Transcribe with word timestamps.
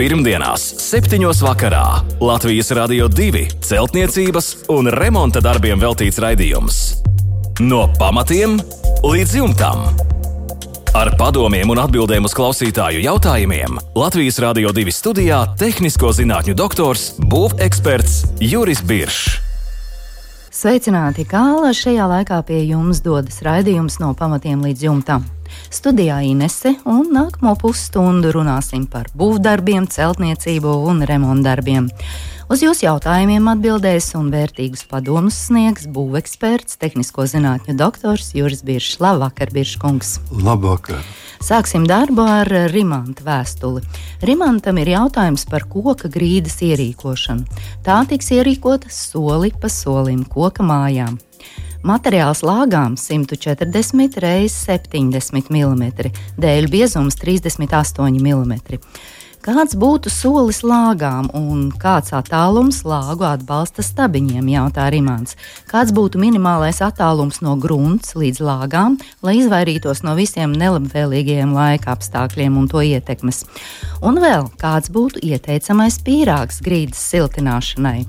Pirmdienās, 0.00 0.62
7. 0.80 1.20
vakarā 1.44 1.84
Latvijas 2.24 2.70
Rādio 2.72 3.04
2 3.12 3.42
celtniecības 3.60 4.46
un 4.72 4.88
remonta 4.94 5.42
darbiem 5.44 5.76
veltīts 5.76 6.16
raidījums. 6.24 6.78
No 7.60 7.82
pamatiem 7.98 8.54
līdz 9.04 9.34
jumtam. 9.36 9.82
Ar 10.96 11.10
padomiem 11.20 11.68
un 11.68 11.82
atbildēm 11.82 12.24
uz 12.24 12.32
klausītāju 12.32 13.02
jautājumiem 13.04 13.76
Latvijas 13.92 14.40
Rādio 14.40 14.72
2 14.72 14.94
studijā- 14.96 15.42
tehnisko 15.60 16.14
zinātņu 16.16 16.54
doktors, 16.56 17.20
būveksperts 17.20 18.40
Juris 18.40 18.80
Biršs. 18.80 19.36
Sveicināti, 20.48 21.28
kā 21.28 21.44
šajā 21.76 22.08
laikā 22.08 22.40
pie 22.46 22.64
jums 22.64 23.04
dodas 23.04 23.42
raidījums 23.44 24.00
no 24.00 24.14
pamatiem 24.14 24.64
līdz 24.64 24.80
jumtam. 24.88 25.28
Studijā 25.70 26.20
Inese 26.26 26.74
un 26.88 27.08
nākamo 27.14 27.56
pusstundu 27.60 28.32
runāsim 28.34 28.84
par 28.90 29.08
būvdarbiem, 29.16 29.88
celtniecību 29.90 30.74
un 30.90 31.04
remontdarbiem. 31.08 31.88
Uz 32.50 32.64
jūsu 32.64 32.82
jautājumiem 32.88 33.46
atbildēs 33.52 34.08
un 34.18 34.32
vērtīgus 34.32 34.82
padomus 34.90 35.36
sniegs 35.46 35.86
būveksperts, 35.86 36.80
tehnisko 36.82 37.28
zinātņu 37.30 37.76
doktors 37.78 38.32
Juris 38.34 38.64
Biršs. 38.66 38.98
Labvakar, 38.98 39.52
Birškungs! 39.54 40.16
Labvakar! 40.34 41.04
Sāksim 41.40 41.86
darbu 41.88 42.26
ar 42.26 42.50
Rimanta 42.68 43.22
vēstuli. 43.24 43.80
Rimantam 44.26 44.82
ir 44.82 44.90
jautājums 44.92 45.46
par 45.48 45.64
koka 45.70 46.10
grīdas 46.12 46.58
ierīkošanu. 46.66 47.62
Tā 47.86 48.02
tiks 48.10 48.34
ierīkota 48.34 48.90
soli 48.92 49.54
pa 49.54 49.70
solim 49.72 50.26
koka 50.28 50.66
mājām. 50.66 51.16
Materiāls 51.80 52.42
lāgām 52.44 52.92
140 53.00 54.20
x 54.20 54.56
70 54.66 55.48
mm, 55.48 56.10
dēļu 56.36 56.68
biezums 56.68 57.16
38 57.16 58.20
mm. 58.20 58.58
Kāds 59.40 59.72
būtu 59.80 60.10
solis 60.12 60.58
lāgām 60.60 61.30
un 61.32 61.70
kāds 61.80 62.12
attālums 62.12 62.82
lāgu 62.84 63.24
atbalsta 63.24 63.80
stabiņiem, 63.80 64.50
jautā 64.52 64.90
Rimants. 64.92 65.38
Kāds 65.70 65.94
būtu 65.96 66.20
minimālais 66.20 66.82
attālums 66.84 67.40
no 67.40 67.56
grunts 67.56 68.12
līdz 68.12 68.42
lāgām, 68.44 68.98
lai 69.24 69.38
izvairītos 69.40 70.04
no 70.04 70.12
visiem 70.20 70.52
nelabvēlīgajiem 70.60 71.56
laika 71.56 71.94
apstākļiem 71.96 72.60
un 72.60 72.68
to 72.68 72.84
ietekmes? 72.84 73.46
Un 74.04 74.20
vēl 74.20 74.52
kāds 74.60 74.92
būtu 74.92 75.24
ieteicamais 75.24 75.96
pīrāgs 76.04 76.60
grīdas 76.60 77.00
siltināšanai? 77.08 78.04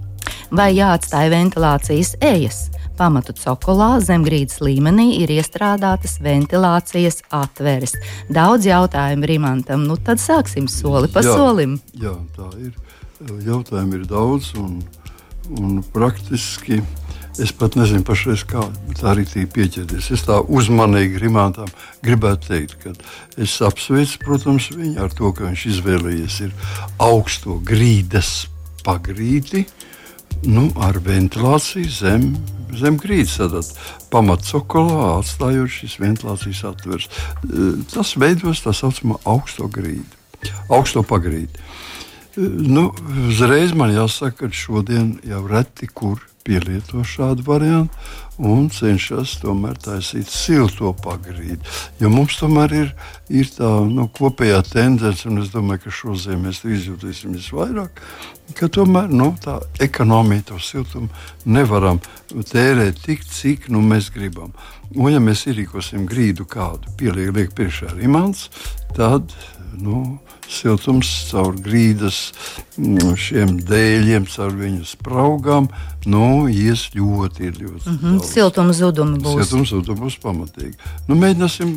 Vai 0.52 0.74
jāatstāj 0.76 1.32
ventilācijas 1.32 2.18
ejas? 2.20 2.66
Pamatu 2.98 3.36
cokolā 3.38 3.96
zemgrīdas 4.04 4.62
līmenī 4.64 5.22
ir 5.22 5.34
iestrādātas 5.38 6.18
ventilācijas 6.24 7.22
atveres. 7.34 7.96
Daudz 8.30 8.68
jautājumu 8.70 9.30
Rimantam, 9.30 9.86
nu 9.90 9.98
tad 9.98 10.22
sāksim 10.24 10.70
soli 10.72 11.12
pa 11.12 11.24
jā, 11.26 11.36
solim. 11.36 11.78
Jā, 11.98 12.16
tā 12.38 12.50
ir. 12.62 12.74
Jautājumu 13.46 14.00
ir 14.00 14.06
daudz 14.10 14.56
un, 14.58 14.80
un 15.60 15.82
praktiski. 15.94 16.82
Es 17.40 17.54
pat 17.56 17.78
nezinu, 17.80 18.04
pašreiz, 18.04 18.42
kā 18.44 18.64
tā 19.00 19.14
arī 19.14 19.24
pieķerties. 19.26 20.10
Es 20.12 20.26
tā 20.28 20.42
uzmanīgi 20.42 21.22
Rimantam 21.22 21.70
gribētu 22.04 22.50
teikt, 22.50 22.76
ka 22.84 22.96
es 23.40 23.54
apsveicu, 23.64 24.20
protams, 24.26 24.68
viņu 24.76 25.00
ar 25.00 25.14
to, 25.16 25.32
ka 25.32 25.48
viņš 25.48 25.68
izvēlējies 25.76 26.42
augsto 27.00 27.56
grīdas 27.64 28.50
pagrīdi 28.84 29.64
nu, 30.50 30.68
ar 30.82 31.00
ventilāciju 31.06 31.90
zem 31.92 32.32
zem 32.80 32.98
grīdas, 33.02 33.38
tad 33.40 34.10
pamatcokolā 34.14 35.18
atstājot 35.20 35.76
šīs 35.76 36.00
ventilācijas 36.02 36.64
atveres. 36.72 37.10
Tas 37.94 38.16
veidos 38.20 38.64
tā 38.66 38.74
saucamo 38.76 39.20
augsto 39.30 39.70
grīdu, 39.72 40.52
augsto 40.70 41.04
pagrīdi. 41.08 41.64
Nu, 42.38 42.90
uzreiz 43.28 43.74
man 43.76 43.92
jāsaka, 43.92 44.48
ka 44.48 44.56
šodien 44.56 45.18
jau 45.28 45.44
reti 45.50 45.90
kur 45.92 46.22
pielieto 46.46 47.04
šādu 47.06 47.46
variantu 47.46 47.98
un 48.42 48.70
cenšas 48.74 49.36
tomēr 49.42 49.78
taisīt 49.82 50.30
silto 50.32 50.94
pagrīdi. 51.04 51.60
Jo 52.02 52.10
mums 52.14 52.40
tomēr 52.40 52.74
ir, 52.78 52.92
ir 53.30 53.52
tā 53.54 53.70
nu, 53.86 54.08
kopējā 54.18 54.62
tendence, 54.72 55.28
un 55.30 55.44
es 55.44 55.52
domāju, 55.54 55.86
ka 55.86 55.96
šodien 56.00 56.42
mēs 56.46 56.64
to 56.64 56.72
izjutīsim 56.74 57.36
visvairāk, 57.38 58.02
ka 58.58 58.70
tomēr 58.74 59.14
nu, 59.14 59.32
tā 59.42 59.60
ekonomija, 59.84 60.48
to 60.52 60.60
siltumu 60.64 61.12
nevaram 61.46 62.02
tērēt 62.32 63.04
tik, 63.06 63.26
cik 63.30 63.70
nu, 63.70 63.84
mēs 63.86 64.10
gribam. 64.14 64.56
Un, 64.96 65.12
ja 65.14 65.22
mēs 65.24 65.46
ierīkosim 65.48 66.08
grīdu 66.10 66.48
kādu, 66.50 66.92
pieliek 67.00 67.54
priekšā 67.56 67.94
mans, 68.12 68.50
tad 68.98 69.32
nu, 69.80 70.20
siltums 70.52 71.10
caur 71.30 71.56
grīdas 71.64 72.32
mm, 72.78 73.16
šiem 73.20 73.56
dēļiem, 73.68 74.28
caur 74.32 74.54
viņu 74.58 74.86
spraugām. 74.90 75.70
Nu, 76.10 76.48
ies 76.50 76.88
ļoti, 76.96 77.52
ļoti 77.60 77.86
mm 77.86 77.98
-hmm. 78.02 78.22
Siltuma 78.26 78.74
zudumi 78.74 79.20
būs. 79.22 79.44
Siltuma 79.46 79.70
zudumi 79.70 80.02
būs 80.02 80.18
pamatīgi. 80.24 80.74
Nu, 81.08 81.16
mēģināsim 81.16 81.76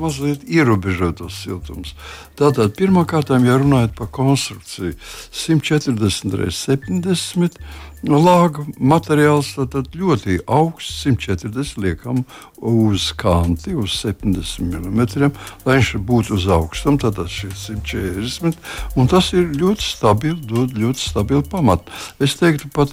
mazliet 0.00 0.44
ierobežot 0.44 1.22
tos 1.22 1.38
siltumus. 1.44 1.94
Tātad 2.36 2.76
pirmkārt, 2.76 3.32
ja 3.32 3.56
runājot 3.58 3.96
par 3.96 4.10
konstrukciju, 4.12 4.94
140 5.30 6.36
reizes 6.36 6.66
70 6.68 7.58
Nu, 8.02 8.18
lāga 8.18 8.64
materiāls 8.82 9.52
tad 9.70 9.92
ļoti 9.94 10.40
augsts, 10.50 11.04
140 11.04 11.78
liekam 11.84 12.24
uz 12.58 13.12
kanti, 13.14 13.76
uz 13.78 13.94
70 14.00 14.58
mm, 14.66 15.30
lai 15.62 15.76
viņš 15.78 15.92
būtu 16.08 16.34
uz 16.34 16.48
augstuma, 16.50 16.98
tad 16.98 17.20
šis 17.30 17.68
140 17.70 18.58
un 18.98 19.10
tas 19.12 19.30
ir 19.38 19.54
ļoti 19.54 19.86
stabils, 19.86 20.42
dod 20.50 20.74
ļoti 20.74 20.98
stabilu 20.98 21.46
pamatu. 21.46 21.94
Es 22.18 22.34
teiktu, 22.40 22.72
pat 22.74 22.90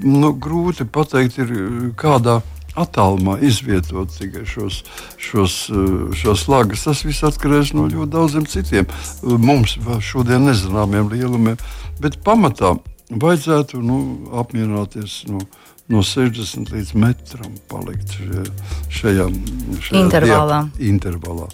nu, 0.00 0.32
grūti 0.32 0.88
pateikt, 0.88 1.36
ir 1.44 1.52
kādā 2.00 2.40
attālumā 2.76 3.36
izvietot 3.44 4.12
tikai 4.16 4.48
šos, 4.48 4.82
šos, 5.20 5.60
šos 6.16 6.48
lagus. 6.48 6.88
Tas 6.88 7.04
viss 7.04 7.24
atkarīgs 7.28 7.76
no 7.76 7.90
ļoti 7.92 8.12
daudziem 8.16 8.48
citiem 8.48 8.88
mums 9.22 9.76
šodien 10.04 10.48
nezināmiem 10.48 11.12
lielumiem, 11.12 11.60
bet 12.00 12.20
pamatā 12.24 12.76
vajadzētu 13.10 13.80
nu, 13.84 14.00
apmierināties. 14.42 15.24
Nu, 15.30 15.44
no 15.92 16.02
60 16.02 16.72
līdz 16.74 16.92
metram 16.98 17.52
palikt 17.70 18.16
šajā, 18.90 19.26
šajā, 19.86 19.98
intervālā. 20.00 20.60
Diap, 20.66 20.80
intervālā. 20.88 21.46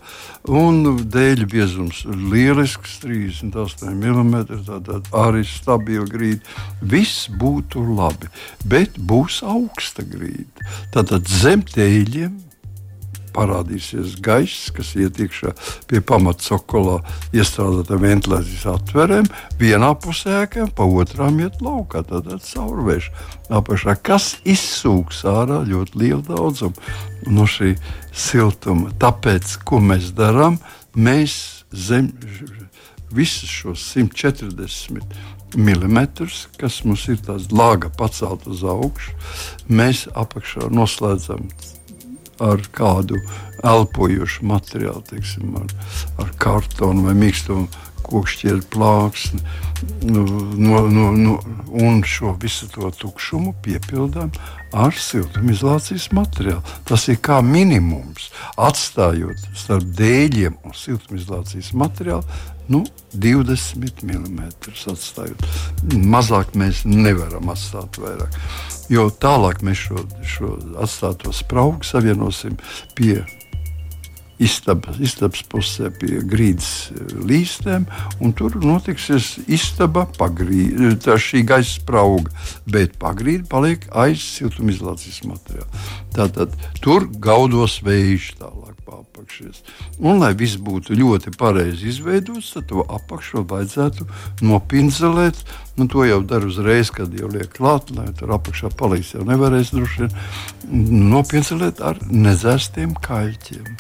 Un 0.49 1.03
dēļu 1.13 1.49
biezums 1.53 2.03
ir 2.09 2.23
lielisks, 2.33 2.97
38 3.05 3.93
mm. 3.93 4.63
Tātad 4.69 5.11
arī 5.15 5.45
stabila 5.47 6.09
grīda. 6.09 6.41
Viss 6.81 7.29
būtu 7.29 7.85
labi, 7.93 8.33
bet 8.65 8.97
būs 8.97 9.43
augsta 9.45 10.07
grīda. 10.09 10.71
Tātad 10.97 11.29
zem 11.29 11.67
dēļiem 11.75 12.41
parādīsies 13.35 14.17
gaiss, 14.25 14.71
kas 14.75 14.93
iet 14.99 15.21
iekšā 15.23 15.53
pie 15.91 16.03
pamatcokolā 16.05 16.99
iestrādātām 17.37 18.03
ventilācijas 18.05 18.67
atverēm. 18.75 19.31
Vienā 19.61 19.93
pusē 20.03 20.45
pa 20.77 20.87
otrām 20.87 21.41
iet 21.43 21.61
laukā, 21.65 22.05
tad 22.09 22.29
caurvērš 22.29 23.11
apakšā, 23.53 23.97
kas 24.05 24.37
izsūks 24.49 25.25
ārā 25.29 25.63
ļoti 25.69 26.03
lielu 26.05 26.23
daudzumu 26.29 27.33
no 27.33 27.47
šī 27.49 27.75
siltuma. 28.13 28.93
Tāpēc, 29.01 29.59
ko 29.67 29.81
mēs 29.83 30.13
darām, 30.17 30.59
mēs 30.95 31.65
zem 31.73 32.13
visus 33.13 33.51
šos 33.51 33.85
140 33.95 35.03
mm, 35.57 35.99
kas 36.61 36.81
mums 36.85 37.05
ir 37.13 37.21
tāds 37.25 37.51
lāga 37.53 37.91
pacelt 37.93 38.47
uz 38.49 38.65
augšu, 38.65 39.13
mēs 39.69 40.07
apakšā 40.17 40.71
noslēdzam 40.73 41.49
ar 42.43 42.63
kādu 42.75 43.21
elpojošu 43.63 44.47
materiālu, 44.51 45.05
teiksim, 45.11 45.55
ar, 45.61 45.73
ar 46.23 46.35
kartonu 46.43 47.07
vai 47.07 47.15
mīkstumu 47.19 47.69
kokšķieru 48.03 48.65
plāksni. 48.73 49.41
Nu, 50.07 50.25
no, 50.59 50.83
no, 50.91 51.11
no, 51.17 51.37
un 51.83 52.03
šo 52.07 52.35
visu 52.43 52.69
to 52.71 52.91
tukšumu 52.99 53.55
piepildām 53.65 54.33
ar 54.73 54.95
siltumizolācijas 54.97 56.09
materiālu. 56.17 56.63
Tas 56.89 57.07
ir 57.13 57.21
kā 57.25 57.41
minimums. 57.47 58.31
Atstājot 58.61 59.47
starp 59.59 59.87
dēļiem 59.99 60.59
un 60.67 60.77
siltumizolācijas 60.77 61.73
materiālu 61.79 62.27
nu, 62.73 62.83
20 63.13 64.03
mm. 64.09 64.41
Atstājot. 64.93 65.45
Mazāk 65.93 66.57
mēs 66.59 66.83
nevaram 66.89 67.53
atstāt 67.53 68.01
vairāk. 68.01 68.39
Jo 68.93 69.11
tālāk 69.13 69.63
mēs 69.67 69.87
šo, 69.87 70.07
šo 70.27 70.57
atstāto 70.83 71.33
spraugu 71.37 71.87
savienosim 71.87 72.59
pie 72.97 73.21
istabas, 74.43 74.99
istabas 75.03 75.43
pusē 75.49 75.91
pie 75.95 76.21
grīdas 76.29 76.91
eh, 76.91 77.15
līstēm, 77.29 77.87
un 78.23 78.35
tur 78.37 78.57
notiksies 78.63 79.37
istaba, 79.47 80.07
pagrīd, 80.19 80.99
tā 81.05 81.19
šī 81.21 81.45
gaisa 81.49 81.79
sprauga, 81.79 82.33
bet 82.67 82.99
pagrīde 83.03 83.47
paliek 83.51 83.87
aiz 84.05 84.25
siltumizolācijas 84.39 85.23
materiāla. 85.29 85.87
Tātad 86.17 86.57
tur 86.83 87.09
gaudos 87.23 87.81
vējš 87.87 88.33
tālāk 88.43 88.62
apakšies. 89.01 89.63
Un, 89.99 90.21
lai 90.23 90.33
viss 90.39 90.61
būtu 90.61 90.97
ļoti 90.99 91.35
pareizi 91.39 91.91
izveidots, 91.93 92.53
tad 92.57 92.69
to 92.71 92.85
apakšu 92.85 93.45
vajadzētu 93.49 94.07
nopinzelēt. 94.45 95.41
Nu, 95.81 95.87
to 95.89 96.05
jau 96.05 96.21
dara 96.29 96.45
uzreiz, 96.47 96.91
kad 96.93 97.15
jau 97.17 97.31
liek 97.33 97.49
klāt, 97.57 97.89
lai 97.97 98.11
tur 98.19 98.35
apakšā 98.37 98.75
paliks. 98.77 99.15
Jau 99.17 99.25
nevarēs 99.25 99.73
droši 99.73 100.05
vien 100.05 101.09
nopinzelēt 101.13 101.81
ar 101.85 102.01
nezēstiem 102.11 102.93
kaļķiem. 103.03 103.71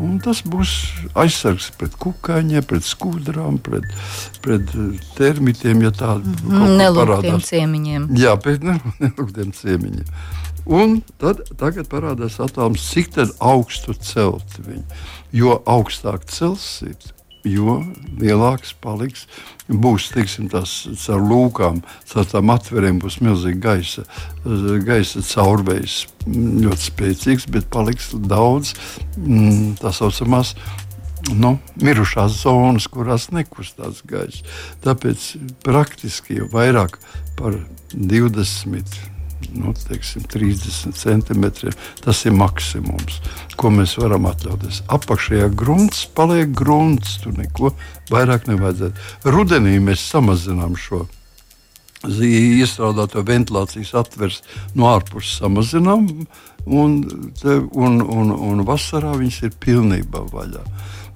Un 0.00 0.18
tas 0.22 0.44
būs 0.46 0.74
aizsargs 1.18 1.70
pret 1.78 1.96
kukaiņiem, 2.00 2.64
pret 2.70 2.86
skudrām, 2.86 3.58
pret, 3.62 3.88
pret 4.44 4.70
termitiem, 5.18 5.82
ja 5.84 5.90
tādi 5.92 6.30
mm, 6.46 6.78
parādās. 6.96 7.50
Ciemiņiem. 7.50 8.06
Jā, 8.20 8.36
pēc 8.40 8.62
nelūgtiem 8.64 9.50
ciemiņiem. 9.58 10.14
Un 10.68 11.00
tad 11.20 11.44
parādās 11.88 12.40
attēlums, 12.42 12.84
cik 12.92 13.14
augstu 13.40 13.94
celt 13.94 14.58
viņu. 14.60 14.84
Jo 15.32 15.60
augstāk 15.68 16.26
celsiet, 16.28 17.12
jo 17.46 17.78
lielāks 18.20 18.74
paliks. 18.82 19.26
Būs 19.70 20.10
teiksim, 20.12 20.48
tas 20.50 20.72
caur 21.04 21.22
lūkām, 21.22 21.80
caur 22.10 22.28
tām 22.28 22.52
atvērēm 22.52 22.98
būs 23.00 23.20
milzīgi 23.24 23.62
gaisa, 23.62 24.04
gaisa 24.84 25.22
caurvējs, 25.24 26.02
ļoti 26.26 26.88
spēcīgs, 26.90 27.48
bet 27.54 27.70
paliks 27.72 28.10
daudz 28.14 28.74
mm, 29.16 29.78
tā 29.80 29.94
saucamās 29.94 30.56
nu, 31.36 31.54
mirušās 31.80 32.42
zonas, 32.42 32.88
kurās 32.90 33.30
nekustās 33.34 34.02
gaisa. 34.08 34.44
Tāpēc 34.84 35.30
praktiski 35.64 36.40
jau 36.40 36.50
vairāk 36.52 36.98
par 37.38 37.60
20 37.94 39.19
nu, 39.54 39.74
teiksim, 39.88 40.24
30 40.30 40.96
centimetriem. 40.96 41.76
Tas 42.04 42.24
ir 42.26 42.34
maksimums, 42.36 43.20
ko 43.60 43.72
mēs 43.74 43.96
varam 44.00 44.28
atļauties. 44.30 44.82
Apakšējā 44.92 45.50
grunts 45.56 46.04
paliek 46.16 46.52
grunts, 46.56 47.18
tur 47.24 47.36
neko 47.38 47.74
vairāk 48.10 48.50
nevajadzētu. 48.50 49.08
Rudenī 49.30 49.78
mēs 49.82 50.04
samazinām 50.10 50.76
šo 50.78 51.06
iestrādāto 52.08 53.20
ventilācijas 53.26 53.92
atveres 54.00 54.40
no 54.74 54.88
ārpuses 54.88 55.36
samazinām, 55.42 56.06
un, 56.64 56.96
te, 57.40 57.58
un, 57.76 58.00
un, 58.00 58.32
un 58.32 58.64
vasarā 58.64 59.12
viņas 59.18 59.42
ir 59.48 59.58
pilnībā 59.60 60.24
vaļā. 60.32 60.64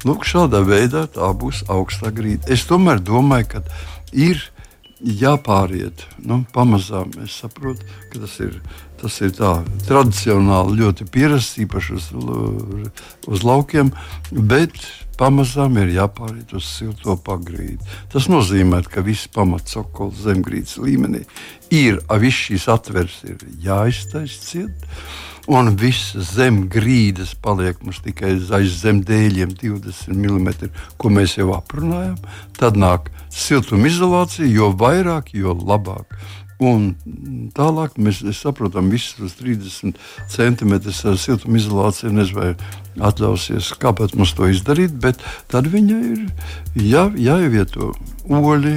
Lūk, 0.04 0.26
šādā 0.28 0.60
veidā 0.66 1.06
tā 1.08 1.30
būs 1.32 1.62
augstā 1.72 2.12
grīda. 2.12 2.50
Es 2.52 2.66
tomēr 2.68 3.00
domāju, 3.00 3.54
ka 3.54 3.62
ir 4.12 4.42
jāpāriet. 5.04 6.06
Nu, 6.24 6.42
pamazām 6.54 7.12
es 7.24 7.36
saprotu, 7.42 7.86
ka 8.12 8.24
tas 8.24 8.38
ir, 8.44 8.58
tas 9.00 9.20
ir 9.24 9.34
tā 9.36 9.54
tradicionāli 9.86 10.78
ļoti 10.80 11.08
pierasts, 11.12 11.60
īpaši 11.64 11.96
uz, 11.98 12.10
uz 13.28 13.44
laukiem, 13.46 13.92
bet 14.32 14.78
pamazām 15.20 15.76
ir 15.82 15.92
jāpāriet 15.94 16.54
uz 16.56 16.66
silto 16.66 17.18
pagrīdi. 17.26 17.78
Tas 18.12 18.30
nozīmē, 18.32 18.82
ka 18.88 19.04
viss 19.06 19.30
pamats 19.30 19.76
okols 19.78 20.24
zemgrīdas 20.24 20.78
līmenī 20.82 21.22
ir, 21.74 22.00
viss 22.22 22.48
šīs 22.48 22.66
atveres 22.72 23.20
ir 23.28 23.44
jāiztaisa 23.62 24.42
ciet 24.48 24.90
un 25.50 25.74
viss 25.76 26.14
zem 26.32 26.64
grīdas 26.72 27.34
paliek 27.44 27.80
mums 27.84 28.00
tikai 28.04 28.34
aiz 28.56 28.78
zem 28.80 29.02
dēļiem 29.04 29.52
20 29.60 30.14
mm, 30.16 30.70
ko 30.96 31.12
mēs 31.12 31.36
jau 31.38 31.52
aprunājam. 31.56 32.16
Tad 32.56 32.78
nāk 32.80 33.10
siltumizolācija, 33.34 34.48
jo 34.48 34.70
vairāk, 34.78 35.34
jo 35.34 35.54
labāk. 35.58 36.16
Un 36.62 36.92
tālāk 37.56 37.96
mēs 37.98 38.22
saprotam, 38.38 38.86
ka 38.86 38.94
visus 38.94 39.34
30 39.40 39.98
centimetrus 40.30 41.02
ar 41.04 41.18
siltumizolāciju 41.18 42.12
nezinu, 42.14 42.38
vai 42.38 43.08
atļausies, 43.10 43.72
kāpēc 43.82 44.14
mums 44.14 44.36
to 44.38 44.46
izdarīt, 44.52 44.94
bet 45.02 45.18
tad 45.50 45.66
viņa 45.72 45.98
ir 46.12 46.22
jā, 46.78 47.08
jāievieto 47.18 47.90
oļi 48.30 48.76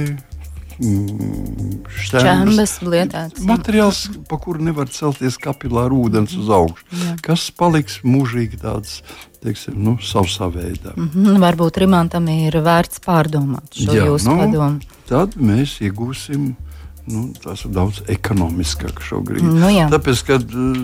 Šķēmas 0.78 2.76
lietēts. 2.86 3.42
Materiāls, 3.46 4.04
pa 4.30 4.38
kuru 4.42 4.62
nevar 4.68 4.90
celties 4.94 5.38
kapilāra 5.42 5.96
ūdens 5.96 6.36
uz 6.38 6.52
augšu, 6.54 6.86
jā. 6.92 7.16
kas 7.24 7.48
paliks 7.50 8.00
mūžīgi 8.06 8.62
tāds. 8.62 9.02
Teiksim, 9.38 9.76
nu, 9.78 9.92
savā 10.02 10.48
veidā. 10.50 10.96
Mm 10.96 11.10
-hmm, 11.14 11.36
varbūt 11.38 11.76
Rimantam 11.78 12.26
ir 12.28 12.56
vērts 12.58 12.98
pārdomāt 12.98 13.70
šo 13.70 13.94
Jā, 13.94 14.06
jūsu 14.10 14.32
nu, 14.32 14.38
padomu. 14.40 14.80
Tad 15.06 15.36
mēs 15.38 15.78
iegūsim 15.78 16.56
nu, 17.08 17.32
tas 17.42 17.64
ir 17.64 17.72
daudz 17.72 18.02
ekonomiskāk 18.10 19.00
šobrīd. 19.04 19.44
Nu, 19.44 19.70
jā. 19.72 19.88
Tāpēc, 19.92 20.22
kad 20.28 20.54
uh, 20.54 20.76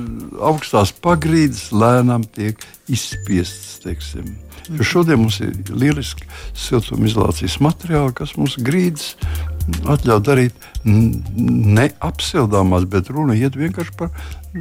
augstās 0.51 0.93
pagrīdes 1.05 1.69
lēnām 1.73 2.25
tiek 2.35 2.61
izspiestas, 2.89 3.81
teiksim. 3.85 4.37
Jo 4.73 4.87
šodien 4.87 5.21
mums 5.21 5.43
ir 5.45 5.53
lieliski 5.69 6.25
siltumizolācijas 6.57 7.59
materiāli, 7.61 8.15
kas 8.17 8.33
mums 8.39 8.57
grīdas 8.57 9.13
atļauj 9.67 10.23
darīt 10.25 10.67
neapsildāmās, 10.85 12.87
bet 12.91 13.11
runa 13.13 13.37
iet 13.39 13.57
vienkārši 13.59 13.95
par 13.99 14.13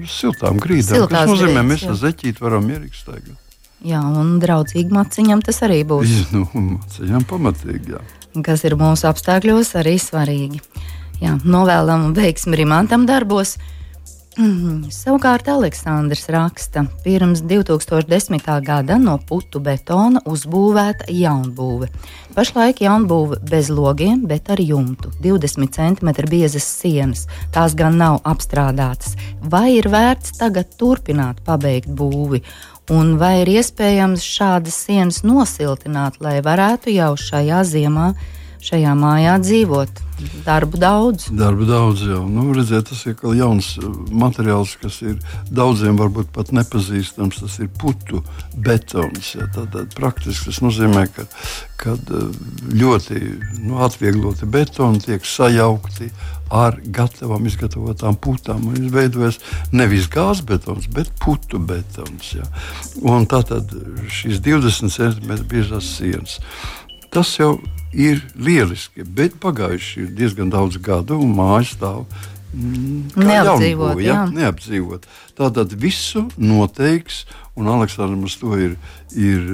siltām 0.10 0.60
grīdām. 0.64 1.08
Tas 1.12 1.30
nozīmē, 1.30 1.62
ka 1.62 1.70
mēs 1.74 1.86
ar 1.90 2.00
zeķīti 2.00 2.44
varam 2.44 2.68
mierīgi 2.70 3.02
staigāt. 3.02 3.40
Jā, 3.84 4.00
un 4.00 4.38
draudzīgi 4.40 4.96
maciņam 4.96 5.44
tas 5.44 5.60
arī 5.66 5.82
būs. 5.88 6.08
Jā, 6.08 6.26
nu, 6.38 6.48
maciņam 6.78 7.26
pamatīgi, 7.28 7.98
jā. 7.98 8.04
Kas 8.46 8.64
ir 8.64 8.78
mūsu 8.80 9.10
apstākļos 9.10 9.74
arī 9.82 9.98
svarīgi. 10.00 10.64
Jā, 11.22 11.36
novēlam 11.44 12.14
veiksmi 12.16 12.64
Rimantam 12.64 13.04
darbos. 13.10 13.58
Mm, 14.34 14.88
savukārt 14.90 15.46
Aleksandrs 15.52 16.24
raksta, 16.34 16.88
pirms 17.04 17.44
2010. 17.46 18.40
gada 18.66 18.96
no 18.98 19.20
putu 19.22 19.60
betona 19.62 20.24
uzbūvēta 20.26 21.06
jaunbūve. 21.14 21.92
Pašlaik 22.34 22.82
jaunbūve 22.82 23.38
bez 23.52 23.70
logiem, 23.70 24.24
bet 24.26 24.50
ar 24.50 24.58
jumtu, 24.58 25.12
20 25.22 25.70
cm 25.78 26.10
biezas 26.32 26.66
sienas. 26.66 27.28
Tās 27.54 27.78
gan 27.78 28.00
nav 28.02 28.24
apstrādātas. 28.26 29.14
Vai 29.54 29.76
ir 29.78 29.92
vērts 29.94 30.40
tagad 30.42 30.74
turpināt 30.82 31.46
pabeigt 31.46 31.94
būvi? 31.94 32.42
Un 32.90 33.20
vai 33.22 33.44
ir 33.44 33.54
iespējams 33.60 34.26
šādas 34.26 34.82
sienas 34.88 35.22
nosiltināt, 35.22 36.18
lai 36.26 36.40
varētu 36.42 36.90
jau 36.98 37.14
šajā 37.22 37.62
ziemā 37.70 38.16
šajā 38.64 38.96
mājā 38.98 39.38
dzīvot. 39.44 40.02
Darbu 40.46 40.78
daudz. 40.80 41.26
Darbu 41.36 41.66
daudz, 41.68 42.04
jau. 42.08 42.22
Nu, 42.30 42.46
redziet, 42.56 42.88
tas 42.90 43.02
ir 43.10 43.18
jauns 43.36 43.74
uh, 43.82 43.90
materiāls, 44.14 44.76
kas 44.80 45.02
ir 45.04 45.18
daudziem 45.52 45.98
varbūt 46.00 46.30
pat 46.36 46.54
nepazīstams. 46.56 47.42
Tas 47.44 47.58
ir 47.64 47.72
putu 47.82 48.22
betons. 48.56 49.34
Ja. 49.36 49.50
Tad, 49.54 49.74
tad 49.74 49.96
praktiski 49.98 50.52
tas 50.52 50.62
nozīmē, 50.64 51.08
ka 51.16 51.28
kad 51.84 52.14
uh, 52.14 52.30
ļoti 52.72 53.20
nu, 53.66 53.82
atviegloti 53.84 54.48
betoni 54.48 55.02
tiek 55.04 55.26
sajaukti 55.28 56.12
ar 56.54 56.78
gatavām 56.96 57.48
izgatavotām 57.50 58.16
putām. 58.22 58.70
Viņš 58.76 58.94
veidojas 58.94 59.42
nevis 59.74 60.08
gāzes 60.12 60.46
betons, 60.48 60.88
bet 60.94 61.10
putu 61.24 61.60
betons. 61.60 62.36
Ja. 62.38 62.48
Un 63.02 63.28
tā 63.28 63.42
tad 63.50 63.74
šīs 64.14 64.40
20 64.46 64.94
cm 64.94 65.36
biezās 65.50 65.90
sienas. 65.98 66.40
Tas 67.14 67.36
jau 67.38 67.58
ir 67.94 68.24
lieliski, 68.34 69.04
bet 69.06 69.36
pagājuši 69.42 70.06
ir 70.08 70.14
diezgan 70.18 70.50
daudz 70.54 70.80
gadu, 70.82 71.20
un 71.22 71.36
māja 71.38 71.68
stāv 71.70 72.00
mm, 72.54 73.14
neapdzīvot. 73.22 74.02
Ja? 74.02 74.24
neapdzīvot. 74.34 75.06
Tātad 75.38 75.76
visu 75.78 76.26
noteiks, 76.42 77.24
un 77.54 77.70
Aleksandrs 77.70 78.18
mums 78.18 78.40
to 78.42 78.58
ir, 78.58 78.74
ir 79.14 79.46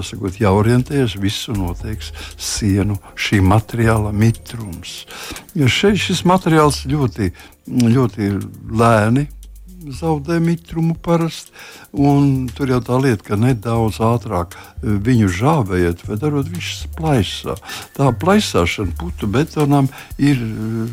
sakot, 0.00 0.40
jāorientējas. 0.40 1.18
Visu 1.20 1.52
noteiks 1.56 2.08
sienu 2.40 2.96
šī 3.20 3.42
materiāla 3.44 4.14
mitrums. 4.16 5.02
Jo 5.52 5.68
šeit 5.68 6.00
šis 6.06 6.24
materiāls 6.28 6.86
ļoti, 6.88 7.34
ļoti 7.68 8.32
lēni 8.80 9.28
zaudē 9.92 10.40
mitrumu 10.40 10.94
parasti. 10.94 11.52
Tur 12.56 12.70
jau 12.72 12.80
tā 12.82 12.98
lieta, 12.98 13.22
ka 13.22 13.38
nedaudz 13.38 14.00
ātrāk 14.02 14.56
e, 14.56 14.96
viņu 15.04 15.28
žāvējot, 15.30 16.04
vai 16.08 16.18
darot, 16.18 16.48
viņš 16.50 16.70
plaisā. 16.98 17.54
Tā 17.94 18.10
plaisāšana 18.18 18.96
putu 18.98 19.28
betonam 19.30 19.88
ir 20.18 20.40
e, 20.42 20.48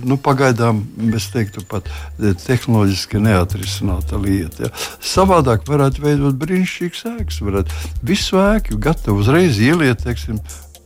nu, 0.05 0.17
pagaidām, 0.21 0.83
es 1.17 1.29
teiktu, 1.33 1.65
pat 1.69 1.89
e, 1.89 2.35
tehnoloģiski 2.37 3.21
neatrisināta 3.23 4.21
lieta. 4.21 4.67
Ja. 4.67 4.73
Savādāk 5.01 5.65
varētu 5.69 6.05
veidot 6.05 6.37
brīnišķīgas 6.41 7.07
ēkas, 7.15 7.41
varētu 7.45 7.79
visu 8.05 8.41
ēku 8.41 8.77
gatavu 8.81 9.23
uzreiz 9.23 9.57
ieliet, 9.61 10.05
teiksim, 10.05 10.41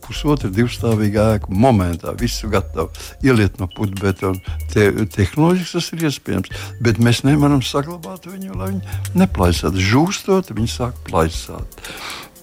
pusotra 0.06 0.50
divstāvīga 0.52 1.28
ēka. 1.36 1.50
Momentā 1.50 2.14
viss 2.18 2.44
ir 2.44 2.54
gatavs. 2.54 3.12
Ieliet 3.26 3.60
no 3.60 3.68
putekļa. 3.70 4.34
Te, 4.72 4.88
tehnoloģiski 5.16 5.78
tas 5.78 5.90
ir 5.92 6.06
iespējams, 6.10 6.54
bet 6.84 7.02
mēs 7.02 7.24
nevaram 7.26 7.64
saglabāt 7.64 8.28
viņu, 8.30 8.54
lai 8.56 8.70
viņi 8.74 9.18
neplaisātu. 9.18 9.82
Žūstot, 9.92 10.54
viņi 10.56 10.72
sāk 10.72 11.02
plaisāt. 11.08 11.82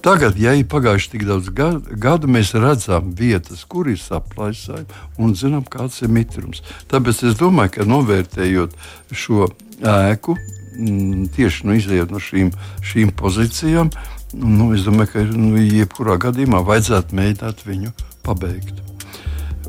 Tagad, 0.04 0.36
ja 0.36 0.52
ir 0.52 0.66
pagājuši 0.68 1.14
tik 1.14 1.22
daudz 1.24 1.46
gadu, 1.56 1.94
gadu 1.96 2.28
mēs 2.28 2.50
redzam 2.60 3.14
vietas, 3.16 3.62
kur 3.64 3.88
ir 3.88 3.96
saplaisājumi 3.96 4.98
un 5.16 5.32
zinām, 5.32 5.62
kāds 5.64 6.02
ir 6.04 6.12
mitrums. 6.12 6.60
Tāpēc 6.92 7.22
es 7.30 7.38
domāju, 7.40 7.78
ka 7.78 7.86
novērtējot 7.88 8.76
šo 9.16 9.48
ēku, 9.80 10.36
mm, 10.76 11.30
tieši 11.32 11.64
nu, 11.64 11.78
izējot 11.80 12.12
no 12.12 12.20
šīm, 12.20 12.52
šīm 12.84 13.14
pozīcijām, 13.16 13.94
nu, 14.34 14.72
es 14.74 14.86
domāju, 14.86 15.12
ka 15.12 15.24
nu, 15.30 15.54
jebkurā 15.60 16.18
gadījumā 16.22 16.62
vajadzētu 16.66 17.16
mēģināt 17.18 17.64
viņu 17.66 17.92
pabeigt. 18.26 18.80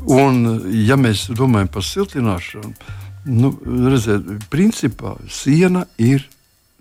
Un, 0.06 0.44
ja 0.86 0.98
mēs 1.00 1.26
domājam 1.34 1.70
par 1.74 1.84
siltināšanu, 1.86 2.72
nu, 3.26 3.52
redziet, 3.90 4.28
principā 4.52 5.16
siena 5.32 5.86
ir 5.98 6.26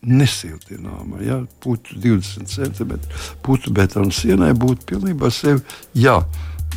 nesiltināma. 0.06 1.22
Ja? 1.26 1.40
Putu 1.64 1.98
20 2.02 2.46
cm 2.46 2.98
putu 3.42 3.74
betona 3.74 4.14
sienai 4.14 4.54
būtu 4.58 4.86
pilnībā 4.92 5.32
sevi 5.34 5.64
jā, 5.98 6.20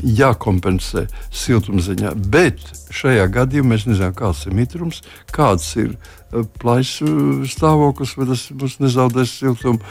jākompensē 0.03 1.07
siltumziņā. 1.35 2.15
Bet 2.33 2.63
šajā 2.95 3.27
gadījumā 3.35 3.75
mēs 3.75 3.89
nezinām, 3.89 4.17
kāds 4.17 4.47
ir 4.49 4.57
mitrums, 4.57 5.03
kāds 5.35 5.69
ir 5.77 5.93
eh, 5.93 6.47
plaisu 6.63 7.45
stāvoklis, 7.49 8.17
vai 8.19 8.31
tas 8.33 8.49
mums 8.55 8.79
nezaudēs 8.83 9.37
siltumu. 9.43 9.83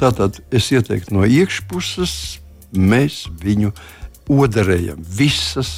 Tātad 0.00 0.40
es 0.54 0.68
ieteiktu 0.74 1.16
no 1.16 1.24
iekšpuses, 1.24 2.14
mēs 2.76 3.24
viņu 3.40 3.72
odarējam 4.32 5.00
visas 5.18 5.70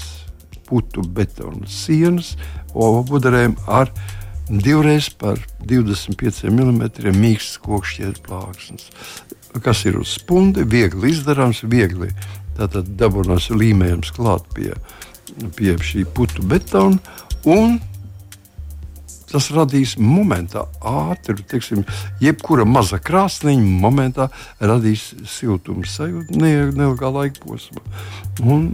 putu 0.68 1.02
betona 1.02 1.68
sienas, 1.70 2.34
odarējam 2.74 3.56
ar 3.70 3.92
divreiz 4.48 5.08
par 5.20 5.40
25 5.68 6.48
mm 6.50 6.82
mīksts 7.16 7.60
kokšķietu 7.64 8.24
plāksnes. 8.26 8.88
Kas 9.64 9.84
ir 9.88 9.98
uz 10.00 10.16
spundi, 10.18 10.64
viegli 10.68 11.12
izdarāms, 11.12 11.62
viegli 11.64 12.10
dabūnās 12.58 13.50
līmējums 13.54 14.12
klāt 14.16 14.48
pie, 14.56 14.72
pie 15.56 15.76
šī 15.78 16.04
putu 16.14 16.44
betona. 16.48 16.98
Un 17.48 17.78
tas 19.30 19.50
radīs 19.54 19.96
momentā 20.00 20.64
ātri, 20.80 21.44
teiksim, 21.48 21.84
jebkura 22.22 22.66
maza 22.68 23.00
krāsniņa 23.02 23.80
momentā 23.82 24.28
radīs 24.60 25.10
siltumu 25.28 25.86
sajūtu 25.88 26.38
neilgā 26.38 27.12
laika 27.14 27.42
posmā. 27.44 27.82
Un 28.44 28.68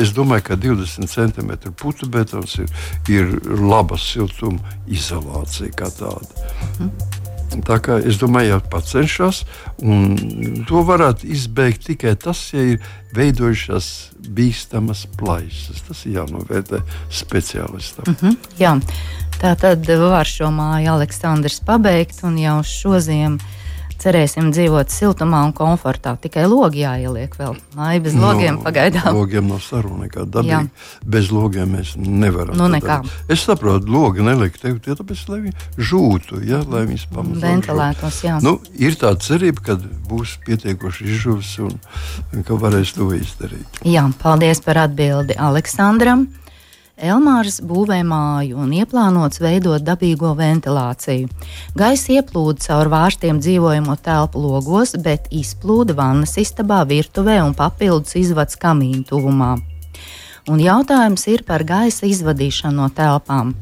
es 0.00 0.14
domāju, 0.16 0.46
ka 0.50 0.60
20 0.60 1.10
cm 1.10 1.74
putu 1.80 2.08
betons 2.10 2.58
ir, 2.60 2.70
ir 3.08 3.34
laba 3.60 3.98
siltuma 4.00 4.76
izolācija 4.90 5.74
kā 5.76 5.90
tāda. 6.00 6.50
Mhm. 6.78 7.19
Tā 7.66 7.80
kā 7.82 7.98
es 8.06 8.18
domāju, 8.20 8.54
ja 8.54 8.58
pacenšas, 8.72 9.42
un 9.82 10.14
to 10.68 10.82
varētu 10.86 11.26
izbeigt 11.34 11.84
tikai 11.88 12.14
tas, 12.20 12.38
ja 12.54 12.62
ir 12.74 12.84
veidojušās 13.16 13.88
bīstamas 14.36 15.06
plaisas. 15.18 15.82
Tas 15.88 16.04
ir 16.06 16.20
jānovērtē 16.20 16.82
speciālistam. 17.10 18.06
Mm 18.06 18.16
-hmm, 18.20 18.36
jā. 18.58 18.80
Tā 19.40 19.54
tad 19.56 19.86
var 19.88 20.26
šo 20.26 20.50
māju 20.50 20.92
Aleksandrs 20.92 21.60
pabeigt 21.60 22.22
un 22.22 22.38
jau 22.38 22.62
šo 22.62 23.00
ziemu 23.00 23.38
cerēsim 24.00 24.50
dzīvot 24.54 24.92
siltumā 24.92 25.42
un 25.46 25.52
komfortā. 25.56 26.14
Tikai 26.20 26.46
logi 26.50 26.82
jāieliek 26.84 27.34
vēl. 27.38 27.56
Māja 27.76 28.02
bez 28.04 28.16
logiem 28.18 28.58
no, 28.58 28.64
pagaidām. 28.64 29.10
Logiem 29.16 29.50
nav 29.50 29.60
saruna 29.64 30.06
nekā 30.06 30.26
dabīga. 30.26 30.64
Bez 31.04 31.30
logiem 31.34 31.76
mēs 31.76 31.94
nevaram. 32.00 32.56
Nu, 32.58 32.70
nekā. 32.72 33.00
Es 33.30 33.44
saprotu, 33.46 33.90
logi 33.92 34.24
neliek 34.26 34.56
tev, 34.60 34.80
tie 34.84 34.96
tāpēc, 34.98 35.22
lai 35.30 35.40
viņi 35.46 35.84
žūtu, 35.90 36.42
ja, 36.48 36.62
lai 36.66 36.86
viņas 36.88 37.06
pamazām 37.12 37.44
ventilētos. 37.44 38.20
Jā. 38.26 38.40
Nu, 38.44 38.56
ir 38.80 38.98
tā 39.00 39.12
cerība, 39.20 39.64
ka 39.70 39.78
būs 40.10 40.38
pietiekoši 40.46 41.08
izžuvis 41.14 41.54
un 41.66 41.78
ka 42.46 42.58
varēs 42.60 42.96
to 42.96 43.10
izdarīt. 43.16 43.82
Jā, 43.86 44.06
paldies 44.22 44.62
par 44.64 44.84
atbildi 44.86 45.38
Aleksandram. 45.40 46.28
Elmārs 47.00 47.62
būvē 47.64 48.02
māju 48.04 48.58
un 48.60 48.74
ieplānots 48.76 49.40
veidot 49.40 49.80
dabīgo 49.80 50.34
ventilāciju. 50.36 51.30
Gaisa 51.72 52.12
ieplūda 52.18 52.60
caur 52.66 52.90
vārstiem 52.92 53.40
dzīvojamo 53.40 53.96
telpu 54.04 54.42
logos, 54.44 54.92
bet 55.00 55.30
izplūda 55.32 55.96
vannas 55.96 56.36
istabā, 56.42 56.82
virtuvē 56.84 57.38
un 57.46 57.56
papildus 57.56 58.18
izvads 58.20 58.60
kamīnu 58.60 59.06
tuvumā. 59.08 59.54
Un 60.50 60.60
jautājums 60.60 61.24
ir 61.32 61.44
par 61.48 61.64
gaisa 61.64 62.04
izvadīšanu 62.08 62.82
no 62.82 62.90
telpām. 62.92 63.54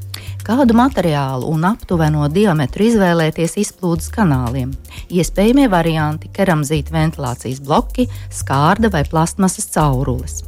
Kādu 0.43 0.75
materiālu 0.75 1.47
un 1.53 1.67
aptuveno 1.69 2.27
diametru 2.33 2.89
izvēlēties 2.89 3.59
izplūdes 3.63 4.11
kanāliem? 4.15 4.75
Iespējamie 5.15 5.69
varianti- 5.71 6.31
keramzīta 6.37 6.91
ventilācijas 6.91 7.63
bloki, 7.63 8.09
skārda 8.33 8.91
vai 8.91 9.05
plastmasas 9.05 9.69
caurules. 9.75 10.48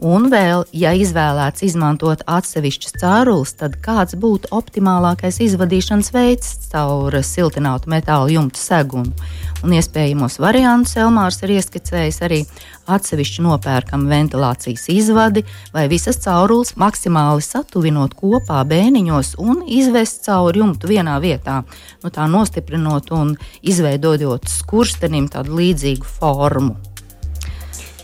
Un 0.00 0.30
vēl, 0.32 0.62
ja 0.72 0.94
izvēlēts 0.96 1.60
izmantot 1.66 2.22
atsevišķas 2.24 2.94
caurules, 3.02 3.50
tad 3.60 3.74
kāds 3.84 4.16
būtu 4.16 4.48
optimālākais 4.56 5.42
izvadīšanas 5.44 6.08
veids 6.14 6.54
caur 6.72 7.18
siltinātu 7.20 7.92
metāla 7.92 8.30
jumtu 8.32 8.56
segunu? 8.56 9.12
Un 9.60 9.74
iespējamos 9.76 10.38
variantus 10.40 10.96
Elmārs 10.96 11.42
ir 11.44 11.52
ieskicējis 11.58 12.20
arī 12.24 12.40
atsevišķi 12.88 13.44
nopērkam 13.44 14.08
ventilācijas 14.08 14.88
izvadi 14.88 15.44
vai 15.74 15.84
visas 15.92 16.16
caurules 16.24 16.78
maksimāli 16.80 17.44
satuvinot 17.44 18.16
kopā 18.16 18.64
bēniņos 18.72 19.34
un 19.44 19.66
izvest 19.68 20.24
cauri 20.24 20.64
jumtu 20.64 20.94
vienā 20.94 21.20
vietā, 21.20 21.60
nu 22.00 22.08
tā 22.08 22.24
nostiprinot 22.24 23.12
un 23.12 23.36
izveidojot 23.60 24.48
skurstenim 24.48 25.28
tādu 25.28 25.60
līdzīgu 25.60 26.08
formu. 26.08 26.78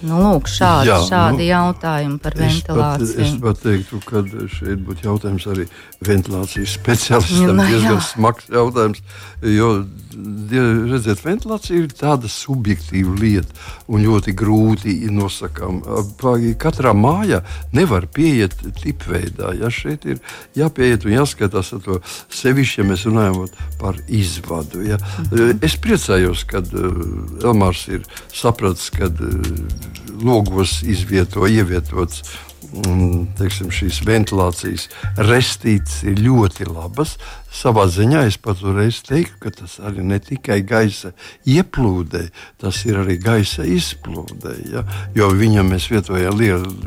Nu, 0.05 0.19
lūk, 0.21 0.51
šādi, 0.51 0.91
Jā, 0.91 0.99
šādi 1.09 1.45
nu, 1.45 1.49
jautājumi 1.51 2.19
par 2.23 2.37
ventilāciju. 2.39 3.07
Es 3.07 3.15
pat, 3.15 3.27
es 3.27 3.37
pat 3.45 3.63
teiktu, 3.63 4.01
ka 4.07 4.23
šeit 4.59 4.83
būtu 4.87 5.07
jautājums 5.07 5.47
arī 5.53 5.69
ventilācijas 6.05 6.75
speciālistam. 6.77 7.55
Nu, 7.57 7.69
diezgan 7.71 8.03
smags 8.05 8.51
jautājums. 8.53 9.01
Jo, 9.47 9.71
redziet, 10.91 11.21
ventilācija 11.25 11.83
ir 11.83 11.93
tāda 11.97 12.29
subjektīva 12.31 13.15
lieta 13.21 13.53
un 13.93 14.05
ļoti 14.05 14.35
grūti 14.37 14.95
nosakām. 15.13 15.83
Katrā 16.61 16.95
mājā 16.97 17.43
nevar 17.77 18.09
pieiet 18.13 18.57
tipveidā. 18.81 19.53
Ja 19.61 19.71
šeit 19.73 20.07
ir 20.09 20.21
jāpieiet 20.57 21.07
un 21.07 21.17
jāskatās 21.19 21.73
to 21.85 22.01
sevišķi, 22.33 22.81
ja 22.81 22.89
mēs 22.89 23.07
runājam 23.09 23.47
par 23.81 24.01
izvadu. 24.09 24.85
Ja. 24.87 24.99
Mhm. 25.31 25.61
Es 25.67 25.77
priecājos, 25.81 26.47
ka 26.49 26.63
Elmārs 27.47 27.87
ir 27.93 28.07
sapratis, 28.35 28.91
ka 28.91 29.11
logos 30.23 30.81
izvieto, 30.87 31.47
ievietots 31.49 32.23
teiksim, 33.39 33.71
šīs 33.73 34.01
ventilācijas 34.07 34.89
restītes 35.29 36.03
ir 36.07 36.21
ļoti 36.25 36.69
labas. 36.69 37.17
Savā 37.57 37.87
ziņā 37.89 38.27
es 38.29 38.37
pat 38.43 38.61
reiz 38.61 38.99
teiktu, 39.07 39.39
ka 39.41 39.51
tas 39.55 39.79
arī 39.81 40.05
ne 40.05 40.19
tikai 40.21 40.59
gaisa 40.67 41.15
ieplūdē, 41.49 42.27
tas 42.61 42.83
ir 42.85 42.99
arī 43.01 43.17
gaisa 43.23 43.65
izplūdē. 43.65 44.53
Ja? 44.75 44.83
Jo 45.17 45.31
viņam 45.33 45.73
mēs 45.73 45.89
vietojam, 45.89 46.43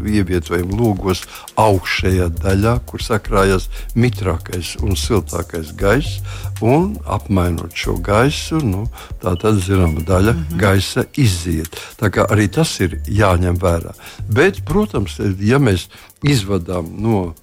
ievietojam 0.05 0.75
logos 0.77 1.23
augšējā 1.57 2.29
daļā, 2.37 2.75
kur 2.85 3.01
sakrājas 3.01 3.65
mitrākais 3.97 4.75
un 4.85 4.93
siltākais 4.99 5.73
gaiss, 5.79 6.21
un 6.61 6.93
apmainot 7.09 7.73
šo 7.73 7.97
gaisu, 8.05 8.61
nu, 8.61 8.85
tā 9.23 9.33
tad 9.41 9.61
zināma 9.65 10.05
daļa 10.05 10.35
mm 10.35 10.45
-hmm. 10.45 10.61
gaisa 10.61 11.05
iziet. 11.17 11.81
Tā 11.97 12.13
kā 12.13 12.29
arī 12.29 12.47
tas 12.47 12.79
ir 12.79 12.99
jāņem 13.07 13.57
vērā. 13.57 13.95
Bet, 14.29 14.65
protams, 14.65 15.17
ja 15.39 15.57
mēs 15.57 15.89
izvadām 16.23 16.93
no 16.99 17.33